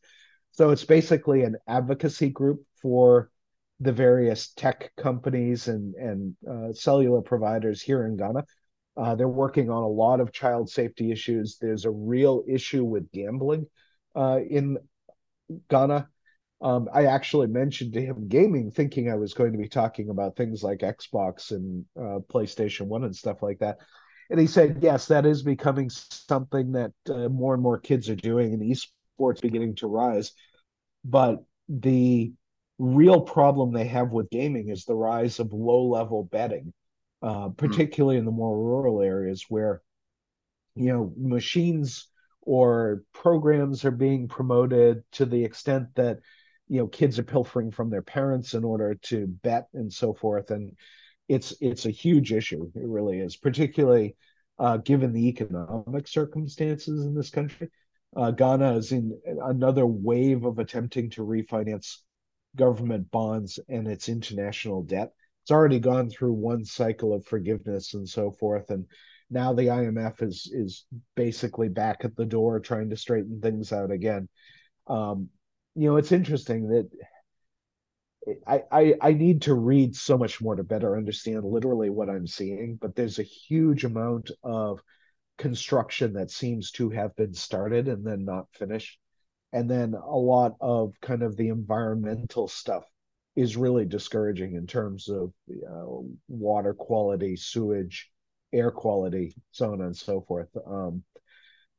So 0.53 0.71
it's 0.71 0.85
basically 0.85 1.43
an 1.43 1.57
advocacy 1.67 2.31
group 2.31 2.65
for 2.81 3.31
the 3.81 3.93
various 3.93 4.53
tech 4.55 4.93
companies 4.97 5.69
and 5.69 5.95
and 5.97 6.37
uh, 6.49 6.73
cellular 6.73 7.21
providers 7.21 7.83
here 7.83 8.07
in 8.07 8.17
Ghana. 8.17 8.45
Uh, 8.97 9.15
they're 9.15 9.29
working 9.29 9.71
on 9.71 9.83
a 9.83 9.89
lot 9.89 10.21
of 10.21 10.33
child 10.33 10.71
safety 10.71 11.11
issues. 11.11 11.59
There's 11.61 11.85
a 11.85 11.91
real 11.91 12.45
issue 12.47 12.85
with 12.85 13.11
gambling 13.13 13.67
uh, 14.15 14.39
in 14.49 14.79
Ghana. 15.69 16.09
Um, 16.61 16.89
I 16.95 17.07
actually 17.07 17.49
mentioned 17.49 17.93
to 17.95 18.01
him 18.01 18.29
gaming, 18.29 18.71
thinking 18.71 19.11
I 19.11 19.17
was 19.17 19.35
going 19.35 19.53
to 19.53 19.59
be 19.59 19.69
talking 19.69 20.11
about 20.11 20.37
things 20.37 20.63
like 20.63 20.79
Xbox 20.79 21.51
and 21.51 21.85
uh, 21.97 22.21
PlayStation 22.33 22.87
One 22.87 23.05
and 23.05 23.15
stuff 23.15 23.43
like 23.43 23.59
that. 23.59 23.79
And 24.31 24.41
he 24.41 24.47
said, 24.47 24.79
yes, 24.81 25.07
that 25.09 25.27
is 25.27 25.43
becoming 25.43 25.91
something 25.91 26.73
that 26.73 26.93
uh, 27.11 27.29
more 27.29 27.53
and 27.53 27.63
more 27.63 27.79
kids 27.79 28.09
are 28.09 28.17
doing, 28.17 28.55
and 28.55 28.63
esports 28.63 29.43
beginning 29.43 29.75
to 29.77 29.87
rise. 29.87 30.33
But 31.05 31.45
the 31.69 32.33
real 32.79 33.21
problem 33.21 33.73
they 33.73 33.87
have 33.87 34.11
with 34.11 34.31
gaming 34.31 34.71
is 34.71 34.85
the 34.85 34.95
rise 34.95 35.41
of 35.41 35.53
low 35.53 35.89
level 35.89 36.25
betting, 36.25 36.73
uh, 37.25 37.49
hmm. 37.49 37.53
particularly 37.53 38.17
mm. 38.17 38.21
in 38.21 38.25
the 38.27 38.31
more 38.31 38.57
rural 38.57 39.01
areas 39.01 39.47
where, 39.49 39.81
you 40.77 40.93
know, 40.93 41.13
machines 41.17 42.09
or 42.43 43.03
programs 43.15 43.85
are 43.87 43.91
being 43.91 44.29
promoted 44.29 45.03
to 45.13 45.25
the 45.25 45.43
extent 45.43 45.89
that, 45.95 46.19
you 46.69 46.79
know, 46.79 46.87
kids 46.87 47.19
are 47.19 47.25
pilfering 47.25 47.71
from 47.71 47.89
their 47.89 48.03
parents 48.03 48.53
in 48.53 48.63
order 48.63 48.95
to 48.97 49.27
bet 49.27 49.69
and 49.73 49.91
so 49.91 50.13
forth. 50.13 50.51
And 50.51 50.77
it's 51.27 51.55
it's 51.63 51.87
a 51.87 51.91
huge 51.91 52.33
issue. 52.33 52.71
It 52.75 52.87
really 52.87 53.21
is, 53.21 53.37
particularly 53.37 54.17
uh, 54.59 54.77
given 54.77 55.13
the 55.13 55.29
economic 55.29 56.07
circumstances 56.07 57.07
in 57.07 57.15
this 57.15 57.31
country. 57.31 57.71
Uh, 58.15 58.31
Ghana 58.33 58.77
is 58.77 58.93
in 58.93 59.19
another 59.43 59.87
wave 59.87 60.45
of 60.45 60.59
attempting 60.59 61.11
to 61.11 61.25
refinance 61.25 61.97
government 62.55 63.11
bonds 63.11 63.59
and 63.69 63.89
its 63.89 64.11
international 64.11 64.83
debt. 64.83 65.13
It's 65.45 65.51
already 65.51 65.79
gone 65.79 66.11
through 66.11 66.33
one 66.33 66.65
cycle 66.65 67.13
of 67.13 67.27
forgiveness 67.27 67.95
and 67.95 68.09
so 68.09 68.33
forth, 68.33 68.71
and 68.71 68.87
now 69.31 69.53
the 69.53 69.71
IMF 69.71 70.23
is 70.23 70.51
is 70.53 70.87
basically 71.17 71.69
back 71.69 72.05
at 72.05 72.17
the 72.17 72.27
door 72.27 72.61
trying 72.61 72.91
to 72.91 72.97
straighten 72.97 73.41
things 73.41 73.73
out 73.73 73.91
again. 73.91 74.29
Um, 74.87 75.29
you 75.75 75.89
know, 75.89 75.97
it's 75.97 76.13
interesting 76.13 76.69
that 76.69 76.89
I, 78.47 78.63
I 78.73 78.95
I 79.01 79.13
need 79.13 79.43
to 79.43 79.55
read 79.55 79.95
so 79.95 80.17
much 80.17 80.41
more 80.41 80.57
to 80.57 80.65
better 80.65 80.97
understand 80.97 81.45
literally 81.45 81.91
what 81.91 82.09
I'm 82.09 82.27
seeing, 82.27 82.77
but 82.77 82.95
there's 82.95 83.19
a 83.19 83.23
huge 83.23 83.85
amount 83.85 84.31
of 84.43 84.83
construction 85.39 86.15
that 86.15 86.31
seems 86.31 86.71
to 86.73 86.91
have 86.91 87.17
been 87.17 87.35
started 87.35 87.89
and 87.89 88.07
then 88.07 88.25
not 88.25 88.49
finished 88.53 88.99
and 89.53 89.71
then 89.71 89.95
a 89.95 90.17
lot 90.17 90.57
of 90.61 90.95
kind 91.03 91.23
of 91.23 91.37
the 91.37 91.49
environmental 91.49 92.49
stuff 92.49 92.85
is 93.37 93.57
really 93.57 93.85
discouraging 93.85 94.55
in 94.55 94.67
terms 94.67 95.09
of 95.09 95.33
uh, 95.51 95.87
water 96.29 96.75
quality, 96.75 97.37
sewage, 97.37 98.11
air 98.53 98.71
quality, 98.71 99.35
so 99.51 99.73
on 99.73 99.81
and 99.81 99.97
so 99.97 100.21
forth. 100.21 100.49
Um, 100.67 101.03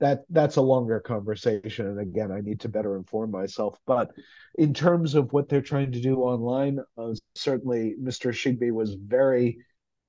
that 0.02 0.26
that's 0.30 0.58
a 0.58 0.62
longer 0.62 1.00
conversation, 1.00 1.88
and 1.88 2.00
again, 2.00 2.30
I 2.30 2.42
need 2.42 2.60
to 2.62 2.70
better 2.70 2.98
inform 2.98 3.32
myself. 3.32 3.80
But 3.88 4.12
in 4.56 4.74
terms 4.74 5.16
of 5.16 5.32
what 5.32 5.48
they're 5.48 5.62
trying 5.62 5.94
to 5.94 6.02
do 6.02 6.18
online, 6.18 6.80
uh, 6.98 7.14
certainly 7.36 7.96
Mr. 8.02 8.32
Shigbe 8.34 8.74
was 8.74 8.96
very 8.96 9.60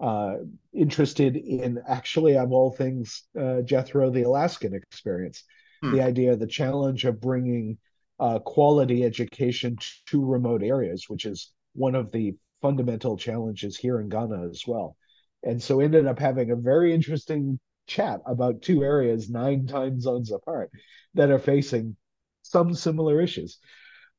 uh, 0.01 0.39
interested 0.75 1.37
in 1.37 1.81
actually, 1.87 2.37
of 2.37 2.51
all 2.51 2.73
things, 2.73 3.23
uh, 3.41 3.63
Jethro, 3.63 4.11
the 4.11 4.23
Alaskan 4.23 4.75
experience 4.75 5.45
hmm. 5.83 5.93
the 5.93 6.03
idea, 6.03 6.37
the 6.37 6.47
challenge 6.47 7.05
of 7.05 7.21
bringing 7.21 7.79
uh, 8.19 8.39
quality 8.39 9.05
education 9.05 9.77
to 10.07 10.25
remote 10.25 10.63
areas, 10.63 11.09
which 11.09 11.25
is 11.25 11.53
one 11.75 11.95
of 11.95 12.11
the 12.13 12.35
fundamental 12.63 13.17
challenges 13.17 13.77
here 13.77 14.01
in 14.01 14.09
Ghana 14.09 14.49
as 14.49 14.65
well. 14.67 14.97
And 15.43 15.63
so 15.63 15.81
ended 15.81 16.07
up 16.07 16.19
having 16.19 16.51
a 16.51 16.57
very 16.57 16.95
interesting 16.95 17.59
chat 17.87 18.21
about 18.27 18.63
two 18.63 18.83
areas 18.83 19.31
nine 19.31 19.67
time 19.69 20.01
zones 20.01 20.33
apart 20.33 20.71
that 21.15 21.31
are 21.31 21.39
facing 21.39 21.97
some 22.43 22.75
similar 22.75 23.21
issues. 23.21 23.59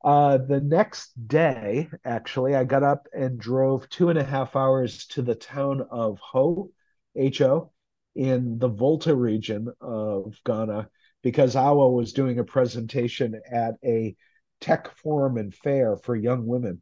Uh, 0.04 0.38
the 0.38 0.62
next 0.62 1.12
day, 1.28 1.90
actually, 2.06 2.56
I 2.56 2.64
got 2.64 2.84
up 2.84 3.08
and 3.14 3.40
drove 3.40 3.90
two 3.90 4.10
and 4.10 4.20
a 4.20 4.24
half 4.24 4.56
hours 4.56 5.08
to 5.08 5.22
the 5.22 5.36
town 5.36 5.86
of 5.90 6.20
Ho, 6.20 6.70
Ho, 7.18 7.72
in 8.16 8.60
the 8.60 8.68
Volta 8.68 9.16
region 9.16 9.70
of 9.82 10.40
Ghana, 10.46 10.90
because 11.23 11.56
Awo 11.56 11.91
was 11.91 12.13
doing 12.13 12.39
a 12.39 12.43
presentation 12.43 13.39
at 13.51 13.75
a 13.84 14.15
tech 14.62 14.95
forum 14.97 15.38
and 15.38 15.53
fair 15.53 15.97
for 15.97 16.15
young 16.15 16.45
women. 16.45 16.82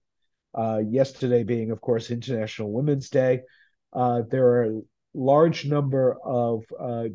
Uh, 0.54 0.82
yesterday 0.88 1.44
being, 1.44 1.72
of 1.72 1.82
course, 1.82 2.12
International 2.12 2.72
Women's 2.72 3.10
Day. 3.10 3.42
Uh, 3.92 4.22
there 4.30 4.48
are 4.48 4.64
a 4.64 4.82
large 5.14 5.66
number 5.66 6.16
of 6.24 6.64
uh, 6.80 7.06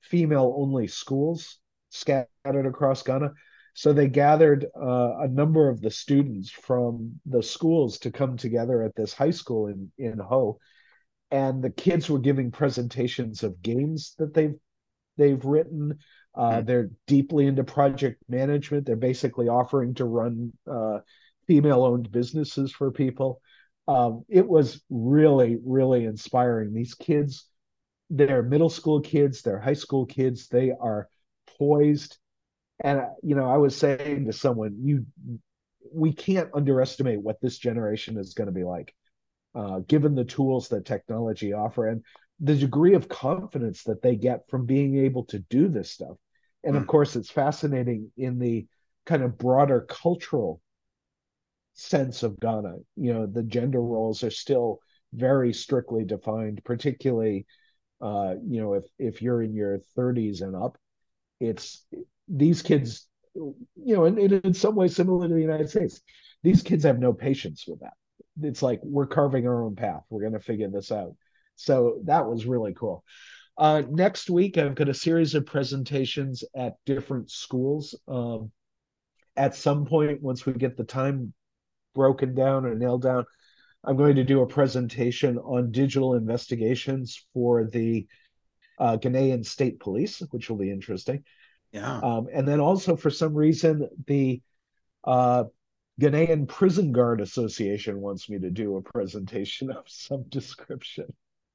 female-only 0.00 0.88
schools 0.88 1.58
scattered 1.90 2.66
across 2.66 3.02
Ghana. 3.02 3.32
So 3.74 3.92
they 3.92 4.08
gathered 4.08 4.66
uh, 4.76 5.18
a 5.20 5.28
number 5.28 5.68
of 5.68 5.80
the 5.80 5.90
students 5.90 6.50
from 6.50 7.20
the 7.24 7.42
schools 7.42 7.98
to 8.00 8.10
come 8.10 8.36
together 8.36 8.82
at 8.82 8.94
this 8.94 9.14
high 9.14 9.30
school 9.30 9.68
in 9.68 9.90
in 9.96 10.18
Ho, 10.18 10.58
and 11.30 11.62
the 11.62 11.70
kids 11.70 12.10
were 12.10 12.18
giving 12.18 12.50
presentations 12.50 13.42
of 13.42 13.62
games 13.62 14.14
that 14.18 14.34
they've 14.34 14.56
they've 15.16 15.44
written, 15.44 15.98
uh, 16.34 16.50
mm 16.50 16.66
They're 16.66 16.90
deeply 17.06 17.46
into 17.46 17.64
project 17.64 18.22
management. 18.28 18.86
They're 18.86 18.96
basically 18.96 19.48
offering 19.48 19.94
to 19.94 20.04
run 20.04 20.52
uh, 20.70 21.00
female 21.46 21.84
owned 21.84 22.10
businesses 22.10 22.72
for 22.72 22.90
people. 22.90 23.40
Um, 23.88 24.24
it 24.28 24.46
was 24.46 24.80
really, 24.90 25.58
really 25.64 26.04
inspiring. 26.04 26.72
These 26.72 26.94
kids, 26.94 27.46
they're 28.10 28.42
middle 28.42 28.70
school 28.70 29.00
kids, 29.00 29.42
they're 29.42 29.60
high 29.60 29.72
school 29.74 30.06
kids, 30.06 30.48
they 30.48 30.70
are 30.70 31.08
poised. 31.58 32.16
And, 32.80 33.00
uh, 33.00 33.08
you 33.22 33.34
know, 33.34 33.50
I 33.50 33.58
was 33.58 33.76
saying 33.76 34.26
to 34.26 34.32
someone, 34.32 34.78
you, 34.82 35.06
we 35.92 36.12
can't 36.12 36.50
underestimate 36.54 37.20
what 37.20 37.40
this 37.40 37.58
generation 37.58 38.16
is 38.16 38.34
going 38.34 38.46
to 38.46 38.52
be 38.52 38.64
like, 38.64 38.94
uh, 39.54 39.80
given 39.80 40.14
the 40.14 40.24
tools 40.24 40.68
that 40.68 40.86
technology 40.86 41.52
offer. 41.52 41.88
And 41.88 42.02
the 42.40 42.56
degree 42.56 42.94
of 42.94 43.08
confidence 43.08 43.84
that 43.84 44.02
they 44.02 44.16
get 44.16 44.48
from 44.48 44.66
being 44.66 44.98
able 44.98 45.24
to 45.26 45.38
do 45.38 45.68
this 45.68 45.90
stuff. 45.90 46.16
And 46.64 46.76
of 46.76 46.82
hmm. 46.82 46.88
course, 46.88 47.16
it's 47.16 47.30
fascinating 47.30 48.10
in 48.16 48.38
the 48.38 48.66
kind 49.06 49.22
of 49.22 49.38
broader 49.38 49.80
cultural 49.88 50.60
sense 51.74 52.22
of 52.22 52.38
Ghana. 52.38 52.76
You 52.96 53.14
know, 53.14 53.26
the 53.26 53.42
gender 53.42 53.80
roles 53.80 54.22
are 54.22 54.30
still 54.30 54.80
very 55.12 55.52
strictly 55.52 56.04
defined, 56.04 56.62
particularly 56.64 57.46
uh, 58.02 58.34
you 58.44 58.60
know, 58.60 58.74
if 58.74 58.84
if 58.98 59.22
you're 59.22 59.42
in 59.42 59.54
your 59.54 59.78
30s 59.96 60.42
and 60.42 60.56
up, 60.56 60.76
it's 61.38 61.86
these 62.28 62.60
kids, 62.60 63.06
you 63.34 63.54
know, 63.76 64.06
and, 64.06 64.18
and 64.18 64.32
in 64.44 64.52
some 64.52 64.74
ways 64.74 64.96
similar 64.96 65.28
to 65.28 65.34
the 65.34 65.40
United 65.40 65.70
States, 65.70 66.00
these 66.42 66.62
kids 66.62 66.82
have 66.82 66.98
no 66.98 67.12
patience 67.12 67.64
with 67.66 67.78
that. 67.80 67.92
It's 68.42 68.62
like 68.62 68.80
we're 68.82 69.06
carving 69.06 69.46
our 69.46 69.62
own 69.62 69.76
path. 69.76 70.02
We're 70.10 70.22
going 70.22 70.32
to 70.32 70.40
figure 70.40 70.68
this 70.68 70.90
out. 70.90 71.14
So 71.54 72.00
that 72.06 72.26
was 72.26 72.44
really 72.44 72.74
cool. 72.74 73.04
Uh, 73.58 73.82
next 73.90 74.30
week, 74.30 74.56
I've 74.56 74.74
got 74.74 74.88
a 74.88 74.94
series 74.94 75.34
of 75.34 75.46
presentations 75.46 76.42
at 76.56 76.76
different 76.86 77.30
schools. 77.30 77.94
Um, 78.08 78.50
at 79.36 79.54
some 79.54 79.86
point, 79.86 80.22
once 80.22 80.46
we 80.46 80.52
get 80.54 80.76
the 80.76 80.84
time 80.84 81.32
broken 81.94 82.34
down 82.34 82.64
or 82.64 82.74
nailed 82.74 83.02
down, 83.02 83.24
I'm 83.84 83.96
going 83.96 84.16
to 84.16 84.24
do 84.24 84.42
a 84.42 84.46
presentation 84.46 85.38
on 85.38 85.72
digital 85.72 86.14
investigations 86.14 87.24
for 87.34 87.64
the 87.64 88.06
uh, 88.78 88.96
Ghanaian 88.96 89.44
State 89.44 89.80
Police, 89.80 90.20
which 90.30 90.48
will 90.48 90.56
be 90.56 90.70
interesting. 90.70 91.24
Yeah. 91.72 91.98
Um, 91.98 92.28
and 92.32 92.46
then 92.46 92.60
also, 92.60 92.96
for 92.96 93.10
some 93.10 93.34
reason, 93.34 93.88
the 94.06 94.40
uh, 95.04 95.44
Ghanaian 96.00 96.48
Prison 96.48 96.92
Guard 96.92 97.20
Association 97.20 98.00
wants 98.00 98.28
me 98.28 98.38
to 98.38 98.50
do 98.50 98.76
a 98.76 98.82
presentation 98.82 99.70
of 99.76 99.84
some 99.86 100.24
description. 100.28 101.12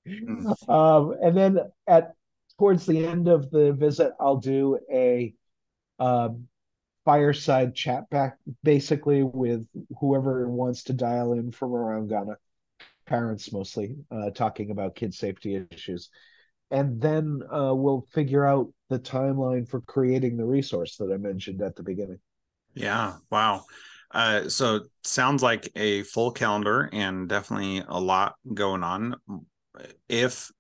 Mm. 0.08 0.70
Um, 0.70 1.16
and 1.22 1.38
then 1.38 1.60
at 1.88 2.14
towards 2.58 2.86
the 2.86 3.06
end 3.06 3.28
of 3.28 3.52
the 3.52 3.74
visit, 3.74 4.14
I'll 4.20 4.38
do 4.38 4.80
a 4.92 5.34
um, 6.00 6.48
fireside 7.06 7.76
chat 7.76 8.10
back 8.10 8.38
basically 8.64 9.24
with 9.24 9.66
whoever 10.00 10.50
wants 10.50 10.84
to 10.84 10.94
dial 10.94 11.34
in 11.34 11.52
from 11.52 11.74
around 11.74 12.10
Ghana, 12.10 12.38
parents 13.06 13.52
mostly, 13.54 13.96
uh, 14.12 14.32
talking 14.32 14.72
about 14.72 14.96
kid 14.96 15.14
safety 15.14 15.66
issues. 15.72 16.10
And 16.70 17.00
then 17.00 17.42
uh, 17.50 17.74
we'll 17.74 18.06
figure 18.12 18.46
out 18.46 18.74
the 18.90 19.00
timeline 19.00 19.68
for 19.68 19.82
creating 19.82 20.36
the 20.36 20.46
resource 20.46 20.98
that 20.98 21.12
I 21.14 21.18
mentioned 21.18 21.62
at 21.62 21.76
the 21.76 21.84
beginning. 21.84 22.20
Yeah. 22.74 23.14
Wow. 23.32 23.64
Uh, 24.12 24.50
so 24.50 24.82
sounds 25.04 25.44
like 25.44 25.72
a 25.76 26.04
full 26.04 26.32
calendar 26.32 26.90
and 26.92 27.28
definitely 27.28 27.84
a 27.88 28.00
lot 28.00 28.36
going 28.54 28.84
on. 28.84 29.16
If 30.10 30.52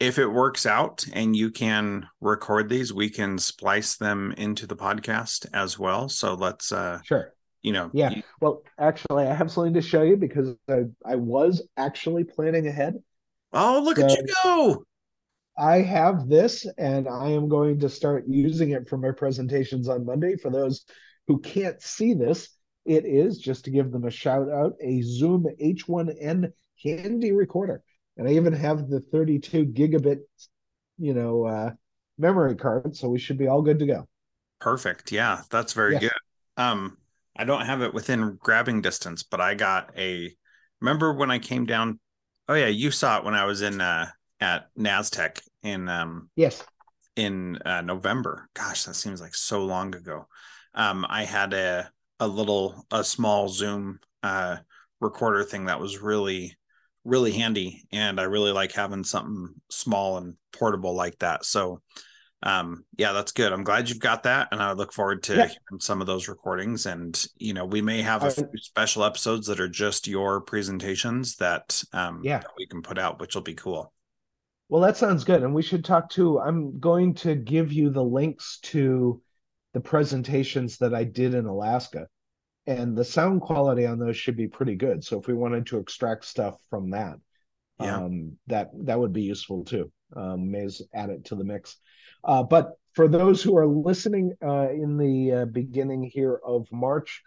if 0.00 0.18
it 0.18 0.26
works 0.26 0.66
out 0.66 1.06
and 1.12 1.36
you 1.36 1.50
can 1.50 2.08
record 2.20 2.68
these, 2.68 2.92
we 2.92 3.08
can 3.08 3.38
splice 3.38 3.96
them 3.96 4.34
into 4.36 4.66
the 4.66 4.74
podcast 4.74 5.46
as 5.54 5.78
well. 5.78 6.08
So 6.08 6.34
let's 6.34 6.72
uh 6.72 7.00
sure. 7.04 7.32
You 7.62 7.72
know, 7.72 7.90
yeah. 7.92 8.10
You... 8.10 8.22
well, 8.40 8.62
actually, 8.78 9.26
I 9.26 9.34
have 9.34 9.50
something 9.50 9.74
to 9.74 9.82
show 9.82 10.02
you 10.02 10.16
because 10.16 10.56
I, 10.68 10.82
I 11.06 11.14
was 11.14 11.62
actually 11.76 12.24
planning 12.24 12.66
ahead. 12.66 12.94
Oh, 13.52 13.80
look 13.84 13.98
so 13.98 14.06
at 14.06 14.10
you 14.10 14.26
go! 14.42 14.84
I 15.56 15.76
have 15.82 16.28
this, 16.28 16.66
and 16.76 17.06
I 17.06 17.28
am 17.28 17.48
going 17.48 17.78
to 17.80 17.88
start 17.88 18.24
using 18.26 18.70
it 18.70 18.88
for 18.88 18.96
my 18.96 19.12
presentations 19.12 19.88
on 19.88 20.04
Monday. 20.04 20.36
For 20.36 20.50
those 20.50 20.84
who 21.28 21.38
can't 21.38 21.80
see 21.80 22.14
this, 22.14 22.48
it 22.84 23.04
is 23.04 23.38
just 23.38 23.66
to 23.66 23.70
give 23.70 23.92
them 23.92 24.06
a 24.06 24.10
shout 24.10 24.50
out 24.50 24.72
a 24.80 25.02
Zoom 25.02 25.46
H1N 25.60 26.50
handy 26.82 27.30
recorder 27.30 27.84
and 28.16 28.28
I 28.28 28.32
even 28.32 28.52
have 28.52 28.88
the 28.88 29.00
32 29.00 29.66
gigabit, 29.66 30.20
you 30.98 31.14
know, 31.14 31.44
uh, 31.44 31.70
memory 32.18 32.56
card, 32.56 32.96
so 32.96 33.08
we 33.08 33.18
should 33.18 33.38
be 33.38 33.48
all 33.48 33.62
good 33.62 33.78
to 33.78 33.86
go. 33.86 34.08
Perfect. 34.60 35.12
Yeah, 35.12 35.42
that's 35.50 35.72
very 35.72 35.94
yes. 35.94 36.02
good. 36.02 36.12
Um, 36.56 36.98
I 37.36 37.44
don't 37.44 37.66
have 37.66 37.82
it 37.82 37.94
within 37.94 38.38
grabbing 38.40 38.82
distance, 38.82 39.22
but 39.22 39.40
I 39.40 39.54
got 39.54 39.90
a. 39.96 40.34
Remember 40.80 41.12
when 41.12 41.30
I 41.30 41.38
came 41.38 41.64
down? 41.66 41.98
Oh 42.48 42.54
yeah, 42.54 42.66
you 42.66 42.90
saw 42.90 43.18
it 43.18 43.24
when 43.24 43.34
I 43.34 43.44
was 43.44 43.62
in 43.62 43.80
uh, 43.80 44.08
at 44.40 44.66
Nastech 44.76 45.40
in 45.62 45.88
um 45.88 46.28
yes 46.36 46.62
in 47.16 47.56
uh, 47.64 47.80
November. 47.80 48.48
Gosh, 48.54 48.84
that 48.84 48.94
seems 48.94 49.20
like 49.20 49.34
so 49.34 49.64
long 49.64 49.94
ago. 49.94 50.26
Um, 50.74 51.06
I 51.08 51.24
had 51.24 51.54
a 51.54 51.90
a 52.20 52.26
little 52.26 52.86
a 52.90 53.04
small 53.04 53.48
Zoom 53.48 54.00
uh 54.22 54.58
recorder 55.00 55.44
thing 55.44 55.66
that 55.66 55.80
was 55.80 55.98
really 55.98 56.56
really 57.04 57.32
handy 57.32 57.84
and 57.92 58.20
i 58.20 58.22
really 58.22 58.52
like 58.52 58.72
having 58.72 59.02
something 59.02 59.48
small 59.70 60.18
and 60.18 60.36
portable 60.52 60.94
like 60.94 61.18
that. 61.18 61.44
So 61.44 61.80
um 62.44 62.84
yeah 62.98 63.12
that's 63.12 63.32
good. 63.32 63.52
I'm 63.52 63.64
glad 63.64 63.88
you've 63.88 64.00
got 64.00 64.24
that 64.24 64.48
and 64.50 64.60
i 64.60 64.72
look 64.72 64.92
forward 64.92 65.22
to 65.24 65.34
yeah. 65.34 65.46
hearing 65.46 65.80
some 65.80 66.00
of 66.00 66.06
those 66.06 66.28
recordings. 66.28 66.86
And 66.86 67.24
you 67.36 67.54
know 67.54 67.64
we 67.64 67.82
may 67.82 68.02
have 68.02 68.22
a 68.22 68.30
few 68.30 68.48
special 68.56 69.04
episodes 69.04 69.46
that 69.46 69.60
are 69.60 69.68
just 69.68 70.06
your 70.06 70.40
presentations 70.40 71.36
that 71.36 71.82
um 71.92 72.20
yeah. 72.22 72.38
that 72.38 72.50
we 72.56 72.66
can 72.66 72.82
put 72.82 72.98
out 72.98 73.20
which 73.20 73.34
will 73.34 73.42
be 73.42 73.54
cool. 73.54 73.92
Well 74.68 74.82
that 74.82 74.96
sounds 74.96 75.24
good 75.24 75.42
and 75.42 75.54
we 75.54 75.62
should 75.62 75.84
talk 75.84 76.10
too. 76.10 76.40
I'm 76.40 76.78
going 76.78 77.14
to 77.14 77.34
give 77.34 77.72
you 77.72 77.90
the 77.90 78.04
links 78.04 78.58
to 78.64 79.20
the 79.72 79.80
presentations 79.80 80.78
that 80.78 80.94
i 80.94 81.04
did 81.04 81.34
in 81.34 81.46
alaska 81.46 82.06
and 82.66 82.96
the 82.96 83.04
sound 83.04 83.40
quality 83.40 83.86
on 83.86 83.98
those 83.98 84.16
should 84.16 84.36
be 84.36 84.48
pretty 84.48 84.76
good. 84.76 85.04
So 85.04 85.18
if 85.18 85.26
we 85.26 85.34
wanted 85.34 85.66
to 85.66 85.78
extract 85.78 86.24
stuff 86.24 86.60
from 86.70 86.90
that, 86.90 87.16
yeah. 87.80 87.96
um, 87.96 88.36
that 88.46 88.70
that 88.84 88.98
would 88.98 89.12
be 89.12 89.22
useful 89.22 89.64
too. 89.64 89.90
Um, 90.14 90.50
may 90.50 90.68
add 90.94 91.10
it 91.10 91.24
to 91.26 91.34
the 91.34 91.44
mix. 91.44 91.76
Uh, 92.22 92.42
but 92.42 92.72
for 92.92 93.08
those 93.08 93.42
who 93.42 93.56
are 93.56 93.66
listening 93.66 94.34
uh, 94.44 94.68
in 94.70 94.98
the 94.98 95.32
uh, 95.32 95.44
beginning 95.46 96.04
here 96.04 96.38
of 96.44 96.70
March, 96.70 97.22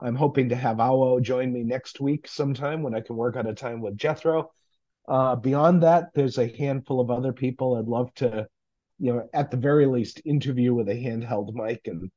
I'm 0.00 0.16
hoping 0.16 0.48
to 0.50 0.56
have 0.56 0.78
Awo 0.78 1.22
join 1.22 1.52
me 1.52 1.62
next 1.62 2.00
week 2.00 2.28
sometime 2.28 2.82
when 2.82 2.94
I 2.94 3.00
can 3.00 3.16
work 3.16 3.36
out 3.36 3.48
a 3.48 3.54
time 3.54 3.80
with 3.80 3.96
Jethro. 3.96 4.50
Uh, 5.06 5.36
beyond 5.36 5.82
that, 5.82 6.12
there's 6.14 6.38
a 6.38 6.54
handful 6.56 7.00
of 7.00 7.10
other 7.10 7.32
people 7.32 7.76
I'd 7.76 7.86
love 7.86 8.12
to, 8.16 8.46
you 8.98 9.14
know, 9.14 9.28
at 9.32 9.50
the 9.50 9.56
very 9.56 9.86
least, 9.86 10.20
interview 10.24 10.74
with 10.74 10.88
a 10.88 10.94
handheld 10.94 11.54
mic 11.54 11.86
and 11.86 12.10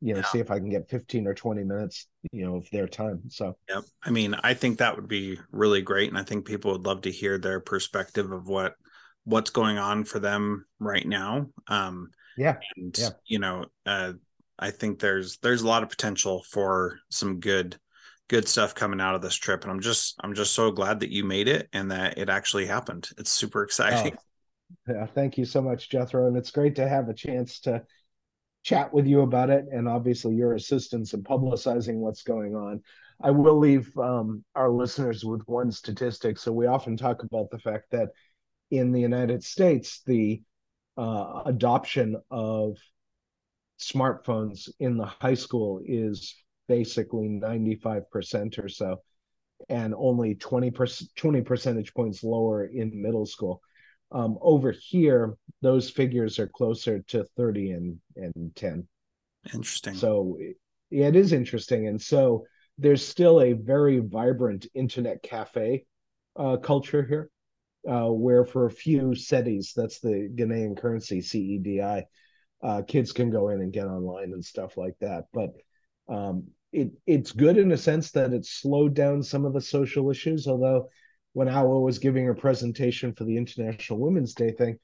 you 0.00 0.12
know, 0.12 0.20
yeah. 0.20 0.26
see 0.26 0.38
if 0.40 0.50
I 0.50 0.58
can 0.58 0.68
get 0.68 0.90
15 0.90 1.26
or 1.26 1.34
20 1.34 1.64
minutes, 1.64 2.06
you 2.32 2.44
know, 2.44 2.56
of 2.56 2.68
their 2.70 2.86
time. 2.86 3.22
So, 3.28 3.56
yep. 3.68 3.82
I 4.02 4.10
mean, 4.10 4.34
I 4.42 4.54
think 4.54 4.78
that 4.78 4.96
would 4.96 5.08
be 5.08 5.38
really 5.50 5.82
great. 5.82 6.10
And 6.10 6.18
I 6.18 6.22
think 6.22 6.44
people 6.44 6.72
would 6.72 6.86
love 6.86 7.02
to 7.02 7.10
hear 7.10 7.38
their 7.38 7.60
perspective 7.60 8.30
of 8.30 8.46
what, 8.46 8.74
what's 9.24 9.50
going 9.50 9.78
on 9.78 10.04
for 10.04 10.18
them 10.18 10.66
right 10.78 11.06
now. 11.06 11.46
Um, 11.68 12.10
yeah. 12.36 12.56
And, 12.76 12.96
yeah. 12.98 13.10
you 13.26 13.38
know, 13.38 13.66
uh, 13.86 14.12
I 14.58 14.70
think 14.70 14.98
there's, 14.98 15.38
there's 15.38 15.62
a 15.62 15.68
lot 15.68 15.82
of 15.82 15.88
potential 15.88 16.44
for 16.48 16.98
some 17.10 17.40
good, 17.40 17.76
good 18.28 18.48
stuff 18.48 18.74
coming 18.74 19.00
out 19.00 19.14
of 19.14 19.22
this 19.22 19.34
trip. 19.34 19.62
And 19.62 19.72
I'm 19.72 19.80
just, 19.80 20.16
I'm 20.22 20.34
just 20.34 20.52
so 20.52 20.70
glad 20.70 21.00
that 21.00 21.10
you 21.10 21.24
made 21.24 21.48
it 21.48 21.68
and 21.72 21.90
that 21.90 22.18
it 22.18 22.28
actually 22.28 22.66
happened. 22.66 23.08
It's 23.16 23.30
super 23.30 23.62
exciting. 23.62 24.16
Oh, 24.88 24.92
yeah. 24.92 25.06
Thank 25.06 25.38
you 25.38 25.46
so 25.46 25.62
much, 25.62 25.88
Jethro. 25.88 26.26
And 26.26 26.36
it's 26.36 26.50
great 26.50 26.76
to 26.76 26.88
have 26.88 27.08
a 27.08 27.14
chance 27.14 27.60
to, 27.60 27.82
chat 28.66 28.92
with 28.92 29.06
you 29.06 29.20
about 29.20 29.48
it 29.48 29.64
and 29.70 29.86
obviously 29.86 30.34
your 30.34 30.54
assistance 30.54 31.14
in 31.14 31.22
publicizing 31.22 31.98
what's 31.98 32.24
going 32.24 32.56
on. 32.56 32.82
I 33.22 33.30
will 33.30 33.56
leave 33.56 33.96
um, 33.96 34.44
our 34.56 34.68
listeners 34.68 35.24
with 35.24 35.40
one 35.46 35.70
statistic. 35.70 36.36
So 36.36 36.52
we 36.52 36.66
often 36.66 36.96
talk 36.96 37.22
about 37.22 37.48
the 37.50 37.60
fact 37.60 37.92
that 37.92 38.08
in 38.72 38.90
the 38.90 39.00
United 39.00 39.44
States, 39.44 40.02
the 40.04 40.42
uh, 40.96 41.42
adoption 41.46 42.16
of 42.28 42.76
smartphones 43.78 44.68
in 44.80 44.96
the 44.96 45.06
high 45.06 45.34
school 45.34 45.80
is 45.84 46.34
basically 46.66 47.28
95% 47.28 48.58
or 48.58 48.68
so, 48.68 49.00
and 49.68 49.94
only 49.96 50.34
20, 50.34 50.72
20 51.14 51.40
percentage 51.42 51.94
points 51.94 52.24
lower 52.24 52.64
in 52.64 53.00
middle 53.00 53.26
school. 53.26 53.62
Um, 54.12 54.38
over 54.40 54.72
here, 54.72 55.36
those 55.62 55.90
figures 55.90 56.38
are 56.38 56.46
closer 56.46 57.00
to 57.08 57.24
30 57.36 57.70
and, 57.72 57.98
and 58.16 58.54
10. 58.54 58.86
Interesting. 59.52 59.94
So 59.94 60.38
yeah, 60.90 61.06
it 61.06 61.16
is 61.16 61.32
interesting. 61.32 61.88
And 61.88 62.00
so 62.00 62.46
there's 62.78 63.06
still 63.06 63.40
a 63.40 63.52
very 63.52 63.98
vibrant 63.98 64.66
internet 64.74 65.22
cafe 65.22 65.84
uh, 66.36 66.56
culture 66.58 67.04
here, 67.04 67.30
uh, 67.90 68.10
where 68.12 68.44
for 68.44 68.66
a 68.66 68.70
few 68.70 69.10
cedis, 69.10 69.72
that's 69.74 70.00
the 70.00 70.30
Ghanaian 70.34 70.76
currency, 70.76 71.20
CEDI, 71.20 72.04
uh, 72.62 72.82
kids 72.82 73.12
can 73.12 73.30
go 73.30 73.48
in 73.48 73.60
and 73.60 73.72
get 73.72 73.86
online 73.86 74.32
and 74.32 74.44
stuff 74.44 74.76
like 74.76 74.96
that. 75.00 75.24
But 75.32 75.54
um, 76.08 76.48
it 76.72 76.92
it's 77.06 77.32
good 77.32 77.56
in 77.58 77.72
a 77.72 77.76
sense 77.76 78.10
that 78.12 78.32
it's 78.32 78.50
slowed 78.50 78.94
down 78.94 79.22
some 79.22 79.44
of 79.44 79.52
the 79.52 79.60
social 79.60 80.10
issues, 80.10 80.46
although 80.46 80.88
when 81.36 81.48
Awo 81.48 81.82
was 81.82 81.98
giving 81.98 82.24
her 82.24 82.34
presentation 82.34 83.12
for 83.12 83.24
the 83.24 83.36
International 83.36 83.98
Women's 83.98 84.32
Day 84.32 84.52
thing, 84.52 84.78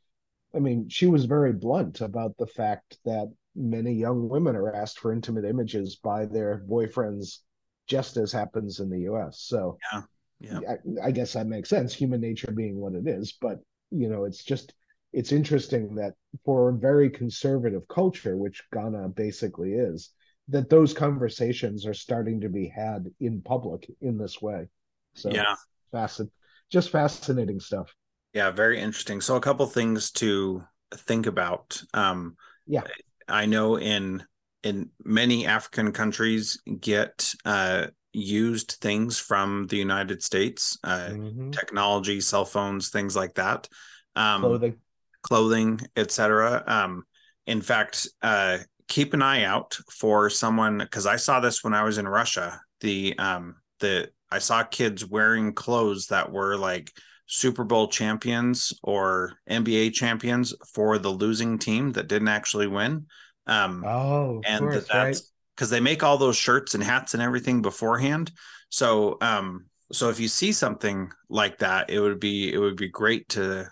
I 0.54 0.58
mean, 0.58 0.86
she 0.90 1.06
was 1.06 1.24
very 1.24 1.50
blunt 1.50 2.02
about 2.02 2.36
the 2.36 2.46
fact 2.46 2.98
that 3.06 3.32
many 3.56 3.94
young 3.94 4.28
women 4.28 4.54
are 4.54 4.74
asked 4.74 4.98
for 4.98 5.14
intimate 5.14 5.46
images 5.46 5.96
by 5.96 6.26
their 6.26 6.62
boyfriends, 6.68 7.38
just 7.86 8.18
as 8.18 8.32
happens 8.32 8.80
in 8.80 8.90
the 8.90 9.10
US. 9.10 9.40
So, 9.40 9.78
yeah, 9.94 10.02
yeah. 10.40 10.58
I, 10.68 11.06
I 11.06 11.10
guess 11.10 11.32
that 11.32 11.46
makes 11.46 11.70
sense, 11.70 11.94
human 11.94 12.20
nature 12.20 12.52
being 12.52 12.76
what 12.76 12.92
it 12.92 13.08
is. 13.08 13.32
But, 13.40 13.60
you 13.90 14.10
know, 14.10 14.24
it's 14.24 14.44
just, 14.44 14.74
it's 15.14 15.32
interesting 15.32 15.94
that 15.94 16.12
for 16.44 16.68
a 16.68 16.74
very 16.74 17.08
conservative 17.08 17.88
culture, 17.88 18.36
which 18.36 18.62
Ghana 18.74 19.08
basically 19.08 19.72
is, 19.72 20.10
that 20.48 20.68
those 20.68 20.92
conversations 20.92 21.86
are 21.86 21.94
starting 21.94 22.42
to 22.42 22.50
be 22.50 22.68
had 22.68 23.06
in 23.20 23.40
public 23.40 23.90
in 24.02 24.18
this 24.18 24.42
way. 24.42 24.66
So 25.14 25.30
yeah, 25.30 25.54
fascinating, 25.92 26.32
just 26.72 26.90
fascinating 26.90 27.60
stuff. 27.60 27.94
Yeah, 28.32 28.50
very 28.50 28.80
interesting. 28.80 29.20
So 29.20 29.36
a 29.36 29.40
couple 29.40 29.66
things 29.66 30.10
to 30.12 30.64
think 30.94 31.26
about. 31.26 31.80
Um, 31.92 32.36
yeah, 32.66 32.84
I 33.28 33.46
know 33.46 33.78
in 33.78 34.24
in 34.62 34.90
many 35.04 35.46
African 35.46 35.92
countries 35.92 36.60
get 36.80 37.34
uh, 37.44 37.88
used 38.12 38.78
things 38.80 39.18
from 39.18 39.66
the 39.66 39.76
United 39.76 40.22
States, 40.22 40.78
uh, 40.82 41.08
mm-hmm. 41.10 41.50
technology, 41.50 42.20
cell 42.20 42.44
phones, 42.44 42.88
things 42.88 43.14
like 43.14 43.34
that, 43.34 43.68
um, 44.16 44.40
clothing, 44.40 44.76
clothing, 45.22 45.80
etc. 45.96 46.64
Um, 46.66 47.04
in 47.46 47.60
fact, 47.60 48.08
uh, 48.22 48.58
keep 48.88 49.12
an 49.14 49.22
eye 49.22 49.44
out 49.44 49.76
for 49.90 50.30
someone 50.30 50.78
because 50.78 51.06
I 51.06 51.16
saw 51.16 51.40
this 51.40 51.62
when 51.62 51.74
I 51.74 51.82
was 51.82 51.98
in 51.98 52.08
Russia. 52.08 52.60
The 52.80 53.18
um, 53.18 53.56
the 53.80 54.10
I 54.32 54.38
saw 54.38 54.62
kids 54.62 55.04
wearing 55.04 55.52
clothes 55.52 56.06
that 56.06 56.32
were 56.32 56.56
like 56.56 56.90
Super 57.26 57.64
Bowl 57.64 57.88
champions 57.88 58.72
or 58.82 59.34
NBA 59.48 59.90
champions 59.90 60.54
for 60.72 60.98
the 60.98 61.10
losing 61.10 61.58
team 61.58 61.92
that 61.92 62.08
didn't 62.08 62.28
actually 62.28 62.66
win. 62.66 63.06
Um, 63.46 63.84
oh, 63.86 64.40
and 64.46 64.58
course, 64.60 64.86
that's 64.88 65.32
because 65.54 65.70
right? 65.70 65.76
they 65.76 65.80
make 65.80 66.02
all 66.02 66.16
those 66.16 66.36
shirts 66.36 66.74
and 66.74 66.82
hats 66.82 67.14
and 67.14 67.22
everything 67.22 67.62
beforehand. 67.62 68.32
So, 68.70 69.18
um, 69.20 69.66
so 69.92 70.08
if 70.08 70.18
you 70.18 70.28
see 70.28 70.52
something 70.52 71.10
like 71.28 71.58
that, 71.58 71.90
it 71.90 72.00
would 72.00 72.18
be 72.18 72.52
it 72.52 72.58
would 72.58 72.76
be 72.76 72.88
great 72.88 73.28
to 73.30 73.70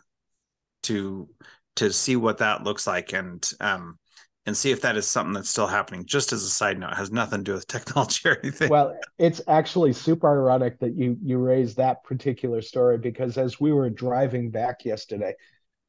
to 0.84 1.28
to 1.76 1.92
see 1.92 2.16
what 2.16 2.38
that 2.38 2.64
looks 2.64 2.86
like 2.86 3.12
and 3.12 3.48
um 3.60 3.98
and 4.46 4.56
see 4.56 4.70
if 4.70 4.80
that 4.82 4.96
is 4.96 5.06
something 5.06 5.34
that's 5.34 5.50
still 5.50 5.66
happening. 5.66 6.04
Just 6.06 6.32
as 6.32 6.42
a 6.42 6.48
side 6.48 6.78
note, 6.78 6.94
has 6.94 7.12
nothing 7.12 7.40
to 7.40 7.44
do 7.44 7.52
with 7.52 7.66
technology 7.66 8.28
or 8.28 8.38
anything. 8.42 8.70
Well, 8.70 8.98
it's 9.18 9.40
actually 9.48 9.92
super 9.92 10.30
ironic 10.30 10.78
that 10.80 10.94
you 10.94 11.16
you 11.22 11.38
raised 11.38 11.76
that 11.76 12.04
particular 12.04 12.62
story 12.62 12.98
because 12.98 13.36
as 13.38 13.60
we 13.60 13.72
were 13.72 13.90
driving 13.90 14.50
back 14.50 14.84
yesterday, 14.84 15.34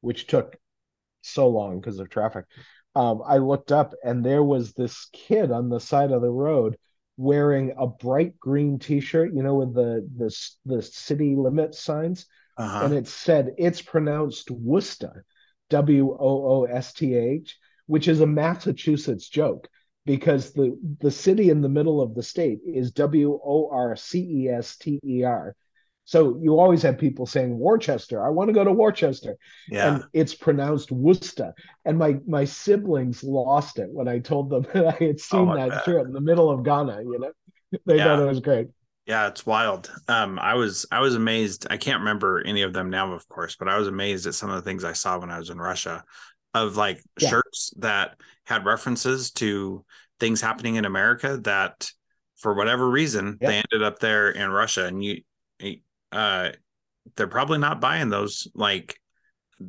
which 0.01 0.27
took 0.27 0.55
so 1.21 1.47
long 1.47 1.79
because 1.79 1.99
of 1.99 2.09
traffic, 2.09 2.45
um, 2.95 3.21
I 3.25 3.37
looked 3.37 3.71
up 3.71 3.93
and 4.03 4.23
there 4.23 4.43
was 4.43 4.73
this 4.73 5.07
kid 5.13 5.51
on 5.51 5.69
the 5.69 5.79
side 5.79 6.11
of 6.11 6.21
the 6.21 6.29
road 6.29 6.77
wearing 7.17 7.73
a 7.77 7.87
bright 7.87 8.39
green 8.39 8.79
T-shirt, 8.79 9.33
you 9.33 9.43
know, 9.43 9.55
with 9.55 9.73
the 9.73 10.07
the 10.17 10.35
the 10.65 10.81
city 10.81 11.35
limit 11.35 11.75
signs, 11.75 12.25
uh-huh. 12.57 12.85
and 12.85 12.93
it 12.93 13.07
said 13.07 13.53
it's 13.57 13.81
pronounced 13.81 14.51
Worcester, 14.51 15.23
W 15.69 16.11
O 16.11 16.17
O 16.19 16.63
S 16.65 16.93
T 16.93 17.15
H, 17.15 17.57
which 17.91 18.07
is 18.07 18.21
a 18.21 18.25
Massachusetts 18.25 19.27
joke 19.27 19.67
because 20.05 20.53
the 20.53 20.77
the 21.01 21.11
city 21.11 21.49
in 21.49 21.59
the 21.59 21.69
middle 21.69 22.01
of 22.01 22.15
the 22.15 22.23
state 22.23 22.59
is 22.65 22.91
W 22.93 23.37
O 23.43 23.69
R 23.69 23.95
C 23.97 24.19
E 24.19 24.49
S 24.49 24.77
T 24.77 24.99
E 25.05 25.23
R, 25.23 25.55
so 26.05 26.39
you 26.41 26.57
always 26.57 26.81
have 26.83 26.97
people 26.97 27.25
saying 27.25 27.57
Worcester. 27.57 28.25
I 28.25 28.29
want 28.29 28.47
to 28.47 28.53
go 28.53 28.63
to 28.63 28.71
Worcester, 28.71 29.37
yeah. 29.69 29.95
and 29.95 30.03
it's 30.13 30.33
pronounced 30.33 30.91
Worcester. 30.91 31.53
And 31.85 31.97
my 31.97 32.17
my 32.25 32.45
siblings 32.45 33.23
lost 33.23 33.77
it 33.77 33.89
when 33.91 34.07
I 34.07 34.19
told 34.19 34.49
them 34.49 34.65
that 34.73 34.87
I 34.87 35.03
had 35.03 35.19
seen 35.19 35.49
oh, 35.49 35.55
that 35.55 35.83
trip 35.83 36.05
in 36.05 36.13
the 36.13 36.21
middle 36.21 36.49
of 36.49 36.63
Ghana. 36.63 37.01
You 37.03 37.19
know, 37.19 37.79
they 37.85 37.97
yeah. 37.97 38.05
thought 38.05 38.23
it 38.23 38.27
was 38.27 38.39
great. 38.39 38.67
Yeah, 39.07 39.27
it's 39.27 39.45
wild. 39.45 39.91
Um, 40.07 40.37
I 40.37 40.53
was 40.55 40.85
I 40.91 40.99
was 40.99 41.15
amazed. 41.15 41.67
I 41.69 41.77
can't 41.77 41.99
remember 41.99 42.41
any 42.45 42.61
of 42.61 42.73
them 42.73 42.89
now, 42.89 43.13
of 43.13 43.27
course, 43.27 43.55
but 43.57 43.67
I 43.67 43.77
was 43.77 43.87
amazed 43.87 44.27
at 44.27 44.35
some 44.35 44.49
of 44.49 44.55
the 44.55 44.69
things 44.69 44.83
I 44.83 44.93
saw 44.93 45.19
when 45.19 45.31
I 45.31 45.39
was 45.39 45.49
in 45.49 45.57
Russia, 45.57 46.03
of 46.53 46.77
like 46.77 47.01
yeah. 47.19 47.29
shirts 47.29 47.73
that 47.77 48.15
had 48.45 48.65
references 48.65 49.31
to 49.31 49.85
things 50.19 50.41
happening 50.41 50.75
in 50.75 50.85
America 50.85 51.39
that, 51.43 51.89
for 52.37 52.53
whatever 52.55 52.89
reason, 52.89 53.37
they 53.39 53.61
ended 53.71 53.83
up 53.83 53.99
there 53.99 54.31
in 54.31 54.49
Russia, 54.49 54.85
and 54.85 55.03
you 55.03 55.21
uh, 56.11 56.49
they're 57.15 57.27
probably 57.27 57.57
not 57.57 57.81
buying 57.81 58.09
those 58.09 58.47
like 58.53 58.99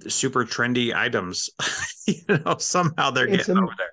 super 0.08 0.44
trendy 0.44 0.94
items. 0.94 1.50
you 2.06 2.22
know, 2.28 2.56
somehow 2.58 3.10
they're 3.10 3.26
it's 3.26 3.46
getting 3.46 3.62
over 3.62 3.74
there. 3.76 3.92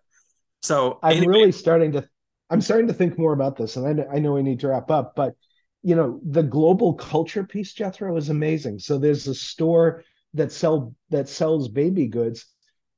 So 0.62 1.00
I'm 1.04 1.18
anyway. 1.18 1.34
really 1.34 1.52
starting 1.52 1.94
to, 1.94 2.08
I'm 2.50 2.62
starting 2.62 2.88
to 2.88 2.94
think 2.94 3.18
more 3.18 3.34
about 3.34 3.56
this, 3.56 3.76
and 3.76 4.02
I, 4.02 4.16
I 4.16 4.20
know 4.20 4.34
we 4.34 4.44
need 4.44 4.60
to 4.62 4.70
wrap 4.70 4.92
up, 4.92 5.14
but 5.16 5.36
you 5.82 5.96
know, 5.96 6.20
the 6.24 6.44
global 6.44 6.94
culture 6.94 7.44
piece, 7.44 7.74
Jethro, 7.74 8.16
is 8.18 8.30
amazing. 8.30 8.80
So 8.80 8.98
there's 8.98 9.28
a 9.28 9.36
store 9.36 10.04
that 10.34 10.52
sell 10.52 10.94
that 11.10 11.30
sells 11.30 11.70
baby 11.70 12.08
goods, 12.08 12.46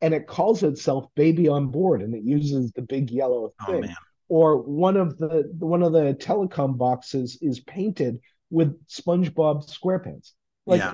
and 0.01 0.13
it 0.13 0.27
calls 0.27 0.63
itself 0.63 1.05
Baby 1.15 1.47
on 1.47 1.67
Board, 1.67 2.01
and 2.01 2.13
it 2.13 2.23
uses 2.23 2.71
the 2.71 2.81
big 2.81 3.11
yellow 3.11 3.53
oh, 3.61 3.65
thing. 3.71 3.85
Oh, 3.89 3.93
or 4.31 4.57
one 4.57 4.95
of 4.95 5.17
the 5.17 5.51
one 5.59 5.83
of 5.83 5.91
the 5.91 6.13
telecom 6.13 6.77
boxes 6.77 7.37
is 7.41 7.59
painted 7.59 8.19
with 8.49 8.79
SpongeBob 8.87 9.69
SquarePants. 9.69 10.31
Like 10.65 10.79
yeah. 10.79 10.93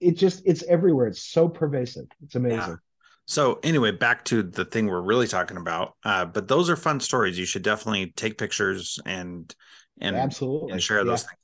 it 0.00 0.16
just 0.16 0.42
it's 0.44 0.64
everywhere. 0.64 1.06
It's 1.06 1.22
so 1.22 1.48
pervasive. 1.48 2.06
It's 2.24 2.34
amazing. 2.34 2.58
Yeah. 2.58 2.74
So 3.26 3.60
anyway, 3.62 3.92
back 3.92 4.24
to 4.26 4.42
the 4.42 4.64
thing 4.64 4.88
we're 4.88 5.00
really 5.00 5.28
talking 5.28 5.56
about. 5.56 5.94
Uh, 6.04 6.24
but 6.24 6.48
those 6.48 6.68
are 6.68 6.74
fun 6.74 6.98
stories. 6.98 7.38
You 7.38 7.44
should 7.44 7.62
definitely 7.62 8.12
take 8.16 8.36
pictures 8.36 8.98
and 9.06 9.54
and 10.00 10.16
absolutely 10.16 10.72
and 10.72 10.82
share 10.82 11.04
those 11.04 11.22
yeah. 11.22 11.28
things. 11.28 11.36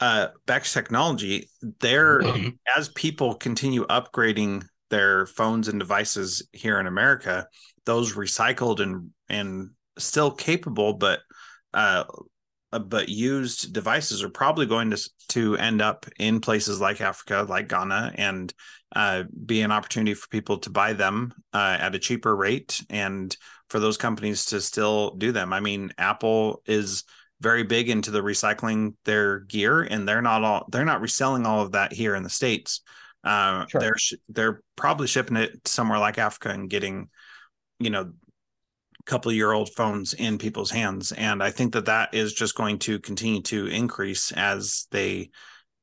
Uh, 0.00 0.28
back 0.46 0.64
to 0.64 0.72
technology, 0.72 1.50
there 1.80 2.22
as 2.76 2.88
people 2.88 3.34
continue 3.34 3.86
upgrading 3.86 4.64
their 4.94 5.26
phones 5.26 5.66
and 5.66 5.80
devices 5.80 6.46
here 6.52 6.78
in 6.78 6.86
America, 6.86 7.48
those 7.84 8.14
recycled 8.14 8.78
and 8.78 9.10
and 9.28 9.70
still 9.98 10.30
capable, 10.30 10.94
but 10.94 11.18
uh, 11.72 12.04
uh, 12.72 12.78
but 12.78 13.08
used 13.08 13.72
devices 13.72 14.22
are 14.22 14.28
probably 14.28 14.66
going 14.66 14.90
to 14.90 15.10
to 15.30 15.56
end 15.56 15.82
up 15.82 16.06
in 16.20 16.40
places 16.40 16.80
like 16.80 17.00
Africa, 17.00 17.44
like 17.48 17.68
Ghana, 17.68 18.12
and 18.14 18.54
uh, 18.94 19.24
be 19.44 19.62
an 19.62 19.72
opportunity 19.72 20.14
for 20.14 20.28
people 20.28 20.58
to 20.58 20.70
buy 20.70 20.92
them 20.92 21.34
uh, 21.52 21.76
at 21.80 21.96
a 21.96 21.98
cheaper 21.98 22.36
rate, 22.36 22.80
and 22.88 23.36
for 23.70 23.80
those 23.80 23.96
companies 23.96 24.46
to 24.46 24.60
still 24.60 25.10
do 25.16 25.32
them. 25.32 25.52
I 25.52 25.58
mean, 25.58 25.92
Apple 25.98 26.62
is 26.66 27.02
very 27.40 27.64
big 27.64 27.88
into 27.90 28.12
the 28.12 28.22
recycling 28.22 28.94
their 29.04 29.40
gear, 29.40 29.82
and 29.82 30.06
they're 30.06 30.22
not 30.22 30.44
all 30.44 30.66
they're 30.70 30.84
not 30.84 31.00
reselling 31.00 31.46
all 31.46 31.62
of 31.62 31.72
that 31.72 31.92
here 31.92 32.14
in 32.14 32.22
the 32.22 32.30
states. 32.30 32.80
Uh, 33.24 33.66
sure. 33.66 33.80
They're 33.80 33.96
they're 34.28 34.62
probably 34.76 35.06
shipping 35.06 35.36
it 35.36 35.66
somewhere 35.66 35.98
like 35.98 36.18
Africa 36.18 36.50
and 36.50 36.68
getting, 36.68 37.08
you 37.80 37.90
know, 37.90 38.12
a 39.06 39.10
couple 39.10 39.32
year 39.32 39.52
old 39.52 39.70
phones 39.74 40.14
in 40.14 40.38
people's 40.38 40.70
hands 40.70 41.12
and 41.12 41.42
i 41.42 41.50
think 41.50 41.74
that 41.74 41.84
that 41.84 42.14
is 42.14 42.32
just 42.32 42.54
going 42.54 42.78
to 42.78 42.98
continue 42.98 43.42
to 43.42 43.66
increase 43.66 44.32
as 44.32 44.86
they 44.90 45.28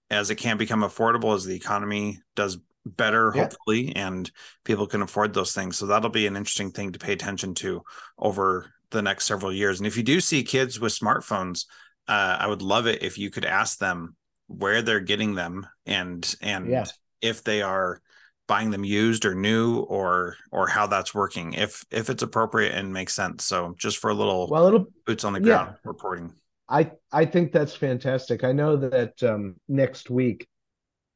as 0.09 0.29
it 0.31 0.35
can 0.35 0.57
become 0.57 0.81
affordable 0.81 1.35
as 1.35 1.45
the 1.45 1.55
economy 1.55 2.19
does 2.35 2.57
better 2.83 3.31
yeah. 3.35 3.43
hopefully 3.43 3.95
and 3.95 4.31
people 4.63 4.87
can 4.87 5.03
afford 5.03 5.33
those 5.33 5.53
things 5.53 5.77
so 5.77 5.85
that'll 5.85 6.09
be 6.09 6.25
an 6.25 6.35
interesting 6.35 6.71
thing 6.71 6.91
to 6.91 6.99
pay 6.99 7.13
attention 7.13 7.53
to 7.53 7.83
over 8.17 8.73
the 8.89 9.03
next 9.03 9.25
several 9.25 9.53
years 9.53 9.79
and 9.79 9.85
if 9.85 9.95
you 9.95 10.03
do 10.03 10.19
see 10.19 10.43
kids 10.43 10.79
with 10.79 10.97
smartphones 10.97 11.65
uh, 12.07 12.37
i 12.39 12.47
would 12.47 12.63
love 12.63 12.87
it 12.87 13.03
if 13.03 13.19
you 13.19 13.29
could 13.29 13.45
ask 13.45 13.77
them 13.77 14.15
where 14.47 14.81
they're 14.81 14.99
getting 14.99 15.35
them 15.35 15.67
and 15.85 16.35
and 16.41 16.67
yeah. 16.69 16.85
If 17.21 17.43
they 17.43 17.61
are 17.61 18.01
buying 18.47 18.71
them 18.71 18.83
used 18.83 19.25
or 19.25 19.33
new 19.33 19.79
or 19.79 20.35
or 20.51 20.67
how 20.67 20.85
that's 20.85 21.15
working 21.15 21.53
if 21.53 21.85
if 21.91 22.09
it's 22.09 22.23
appropriate 22.23 22.73
and 22.73 22.91
makes 22.91 23.13
sense. 23.13 23.45
So 23.45 23.75
just 23.77 23.97
for 23.97 24.09
a 24.09 24.13
little 24.13 24.47
well 24.49 24.67
it'll 24.67 24.87
boots 25.05 25.23
on 25.23 25.33
the 25.33 25.39
ground 25.39 25.71
yeah. 25.71 25.77
reporting. 25.83 26.33
I 26.67 26.91
i 27.11 27.25
think 27.25 27.51
that's 27.51 27.75
fantastic. 27.75 28.43
I 28.43 28.51
know 28.51 28.75
that 28.75 29.21
um, 29.23 29.55
next 29.67 30.09
week 30.09 30.47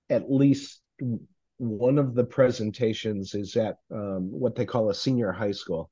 at 0.10 0.32
least 0.32 0.82
one 1.58 1.98
of 1.98 2.16
the 2.16 2.24
presentations 2.24 3.34
is 3.34 3.56
at 3.56 3.78
um, 3.92 4.30
what 4.32 4.56
they 4.56 4.66
call 4.66 4.90
a 4.90 4.96
senior 4.96 5.32
high 5.32 5.52
school. 5.52 5.90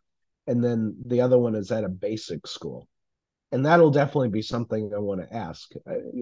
And 0.47 0.63
then 0.63 0.95
the 1.05 1.21
other 1.21 1.37
one 1.37 1.55
is 1.55 1.71
at 1.71 1.85
a 1.85 1.89
basic 1.89 2.45
school 2.47 2.87
and 3.53 3.63
that'll 3.63 3.91
definitely 3.91 4.29
be 4.29 4.41
something 4.41 4.91
I 4.93 4.99
want 4.99 5.21
to 5.21 5.33
ask. 5.33 5.71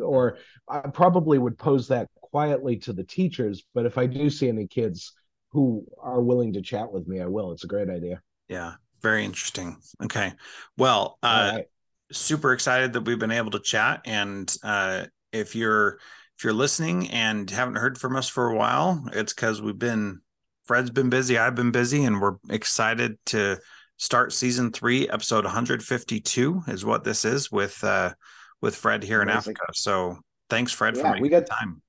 Or 0.04 0.38
I 0.68 0.82
probably 0.82 1.40
would 1.40 1.58
pose 1.58 1.88
that 1.88 2.10
quietly 2.16 2.76
to 2.80 2.94
the 2.94 3.06
teachers, 3.06 3.64
but 3.74 3.86
if 3.86 3.98
I 3.98 4.06
do 4.06 4.30
see 4.30 4.50
any 4.50 4.68
kids 4.68 5.14
who 5.52 5.86
are 5.98 6.22
willing 6.22 6.52
to 6.54 6.62
chat 6.62 6.92
with 6.92 7.08
me, 7.08 7.22
I 7.22 7.28
will. 7.28 7.54
It's 7.54 7.64
a 7.64 7.68
great 7.68 7.90
idea. 7.90 8.22
Yeah, 8.50 8.74
very 9.02 9.24
interesting. 9.24 9.78
Okay. 10.04 10.34
Well, 10.78 11.18
uh, 11.24 11.52
right. 11.56 11.66
super 12.12 12.52
excited 12.52 12.94
that 12.94 13.06
we've 13.06 13.18
been 13.18 13.32
able 13.32 13.52
to 13.52 13.60
chat. 13.60 14.02
And 14.04 14.54
uh, 14.62 15.06
if 15.32 15.56
you're 15.56 16.00
if 16.38 16.44
you're 16.44 16.54
listening 16.54 17.10
and 17.12 17.50
haven't 17.50 17.76
heard 17.76 17.98
from 17.98 18.18
us 18.18 18.28
for 18.28 18.50
a 18.50 18.58
while, 18.58 19.06
it's 19.14 19.34
because 19.34 19.62
we've 19.62 19.80
been 19.80 20.20
Fred's 20.66 20.90
been 20.90 21.10
busy, 21.10 21.38
I've 21.38 21.56
been 21.56 21.72
busy, 21.72 22.04
and 22.04 22.22
we're 22.22 22.36
excited 22.50 23.18
to 23.28 23.60
start 24.02 24.34
season 24.34 24.72
three, 24.72 25.08
episode 25.10 25.44
152 25.44 26.64
is 26.68 26.84
what 26.84 27.04
this 27.04 27.24
is 27.24 27.52
with 27.52 27.82
uh 27.84 28.12
with 28.60 28.76
Fred 28.76 29.04
here 29.04 29.22
Amazing. 29.22 29.32
in 29.32 29.38
Africa. 29.38 29.62
So 29.74 30.18
thanks, 30.50 30.72
Fred, 30.72 30.96
yeah, 30.96 31.04
for 31.04 31.08
making 31.10 31.22
we 31.22 31.30
got 31.30 31.46
time. 31.46 31.82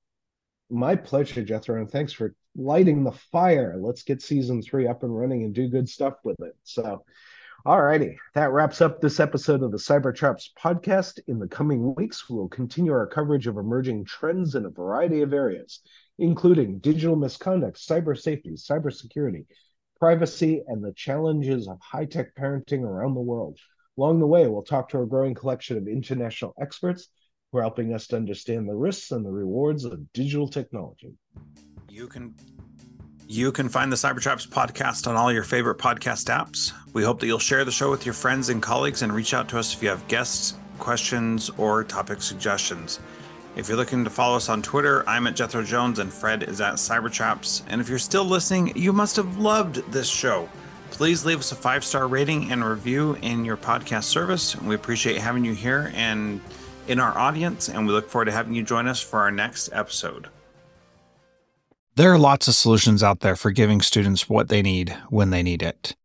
My 0.69 0.95
pleasure, 0.95 1.43
Jethro, 1.43 1.79
and 1.79 1.89
thanks 1.89 2.13
for 2.13 2.35
lighting 2.55 3.03
the 3.03 3.11
fire. 3.31 3.75
Let's 3.77 4.03
get 4.03 4.21
season 4.21 4.61
three 4.61 4.87
up 4.87 5.01
and 5.03 5.15
running 5.15 5.43
and 5.43 5.53
do 5.53 5.67
good 5.67 5.89
stuff 5.89 6.13
with 6.23 6.39
it. 6.41 6.53
So 6.63 7.03
Alrighty, 7.65 8.17
that 8.35 8.51
wraps 8.51 8.81
up 8.81 8.99
this 8.99 9.19
episode 9.19 9.63
of 9.63 9.71
the 9.71 9.77
Cybertraps 9.77 10.49
podcast. 10.61 11.19
In 11.27 11.39
the 11.39 11.47
coming 11.47 11.95
weeks, 11.95 12.29
we'll 12.29 12.49
continue 12.49 12.91
our 12.91 13.07
coverage 13.07 13.47
of 13.47 13.57
emerging 13.57 14.05
trends 14.05 14.55
in 14.55 14.65
a 14.65 14.69
variety 14.69 15.21
of 15.21 15.33
areas, 15.33 15.79
including 16.19 16.79
digital 16.79 17.15
misconduct, 17.15 17.77
cyber 17.77 18.19
safety, 18.19 18.51
cybersecurity, 18.51 19.45
privacy, 20.03 20.61
and 20.67 20.83
the 20.83 20.91
challenges 20.91 21.69
of 21.69 21.79
high 21.79 22.03
tech 22.03 22.35
parenting 22.35 22.81
around 22.81 23.13
the 23.13 23.21
world. 23.21 23.57
Along 23.97 24.19
the 24.19 24.27
way, 24.27 24.45
we'll 24.47 24.61
talk 24.61 24.89
to 24.89 24.99
a 24.99 25.05
growing 25.05 25.33
collection 25.33 25.77
of 25.77 25.87
international 25.87 26.53
experts 26.59 27.07
who 27.49 27.59
are 27.59 27.61
helping 27.61 27.93
us 27.93 28.07
to 28.07 28.17
understand 28.17 28.67
the 28.67 28.75
risks 28.75 29.11
and 29.11 29.25
the 29.25 29.31
rewards 29.31 29.85
of 29.85 30.11
digital 30.11 30.49
technology. 30.49 31.13
You 31.89 32.09
can 32.09 32.35
you 33.29 33.53
can 33.53 33.69
find 33.69 33.89
the 33.89 33.95
Cybertraps 33.95 34.45
podcast 34.45 35.07
on 35.07 35.15
all 35.15 35.31
your 35.31 35.45
favorite 35.45 35.77
podcast 35.77 36.25
apps. 36.25 36.73
We 36.91 37.05
hope 37.05 37.21
that 37.21 37.27
you'll 37.27 37.39
share 37.39 37.63
the 37.63 37.71
show 37.71 37.89
with 37.89 38.05
your 38.05 38.11
friends 38.11 38.49
and 38.49 38.61
colleagues 38.61 39.03
and 39.03 39.13
reach 39.13 39.33
out 39.33 39.47
to 39.49 39.57
us 39.57 39.73
if 39.73 39.81
you 39.81 39.87
have 39.87 40.05
guests, 40.09 40.55
questions, 40.79 41.49
or 41.51 41.85
topic 41.85 42.21
suggestions. 42.21 42.99
If 43.55 43.67
you're 43.67 43.77
looking 43.77 44.03
to 44.03 44.09
follow 44.09 44.35
us 44.35 44.49
on 44.49 44.63
Twitter, 44.63 45.07
I'm 45.07 45.27
at 45.27 45.35
Jethro 45.35 45.61
Jones 45.61 45.99
and 45.99 46.11
Fred 46.11 46.41
is 46.41 46.59
at 46.59 46.75
Cybertraps. 46.75 47.61
And 47.67 47.79
if 47.79 47.87
you're 47.87 47.99
still 47.99 48.25
listening, 48.25 48.75
you 48.75 48.91
must 48.91 49.15
have 49.15 49.37
loved 49.37 49.75
this 49.91 50.09
show. 50.09 50.49
Please 50.89 51.23
leave 51.23 51.37
us 51.37 51.51
a 51.51 51.55
five 51.55 51.83
star 51.83 52.07
rating 52.07 52.51
and 52.51 52.65
review 52.65 53.15
in 53.21 53.45
your 53.45 53.55
podcast 53.55 54.05
service. 54.05 54.55
We 54.55 54.73
appreciate 54.73 55.17
having 55.17 55.45
you 55.45 55.53
here 55.53 55.91
and 55.93 56.41
in 56.87 56.99
our 56.99 57.15
audience, 57.15 57.69
and 57.69 57.85
we 57.85 57.93
look 57.93 58.09
forward 58.09 58.25
to 58.25 58.31
having 58.31 58.55
you 58.55 58.63
join 58.63 58.87
us 58.87 58.99
for 58.99 59.19
our 59.19 59.31
next 59.31 59.69
episode. 59.71 60.29
There 61.95 62.11
are 62.11 62.19
lots 62.19 62.47
of 62.47 62.55
solutions 62.55 63.03
out 63.03 63.19
there 63.19 63.35
for 63.35 63.51
giving 63.51 63.81
students 63.81 64.27
what 64.27 64.49
they 64.49 64.63
need 64.63 64.97
when 65.09 65.29
they 65.29 65.43
need 65.43 65.61
it. 65.61 65.95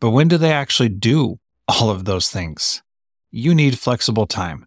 But 0.00 0.10
when 0.10 0.28
do 0.28 0.36
they 0.36 0.52
actually 0.52 0.90
do 0.90 1.38
all 1.66 1.88
of 1.88 2.04
those 2.04 2.28
things? 2.28 2.82
You 3.30 3.54
need 3.54 3.78
flexible 3.78 4.26
time. 4.26 4.66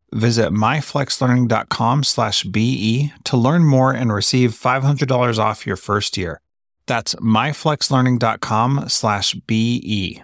Visit 0.13 0.51
myflexlearning.com 0.51 2.03
slash 2.03 2.43
BE 2.43 3.13
to 3.23 3.37
learn 3.37 3.63
more 3.63 3.93
and 3.93 4.11
receive 4.11 4.51
$500 4.51 5.39
off 5.39 5.65
your 5.65 5.77
first 5.77 6.17
year. 6.17 6.41
That's 6.85 7.15
myflexlearning.com 7.15 8.89
slash 8.89 9.35
BE. 9.47 10.21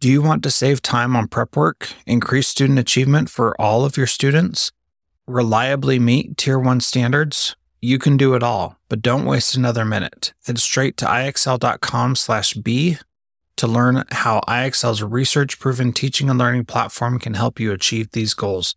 Do 0.00 0.10
you 0.10 0.22
want 0.22 0.42
to 0.42 0.50
save 0.50 0.80
time 0.80 1.16
on 1.16 1.28
prep 1.28 1.56
work, 1.56 1.90
increase 2.06 2.48
student 2.48 2.78
achievement 2.78 3.28
for 3.28 3.60
all 3.60 3.84
of 3.84 3.96
your 3.96 4.06
students, 4.06 4.72
reliably 5.26 5.98
meet 5.98 6.36
tier 6.36 6.58
1 6.58 6.80
standards? 6.80 7.56
You 7.82 7.98
can 7.98 8.16
do 8.16 8.34
it 8.34 8.42
all, 8.42 8.78
but 8.88 9.02
don't 9.02 9.26
waste 9.26 9.56
another 9.56 9.84
minute. 9.84 10.32
Head 10.46 10.58
straight 10.58 10.96
to 10.98 11.06
ixl.com 11.06 12.16
slash 12.16 12.54
be 12.54 12.98
to 13.56 13.66
learn 13.66 14.04
how 14.12 14.40
IXL's 14.48 15.02
research-proven 15.02 15.92
teaching 15.92 16.28
and 16.30 16.38
learning 16.38 16.64
platform 16.66 17.18
can 17.18 17.34
help 17.34 17.58
you 17.58 17.72
achieve 17.72 18.10
these 18.12 18.34
goals. 18.34 18.76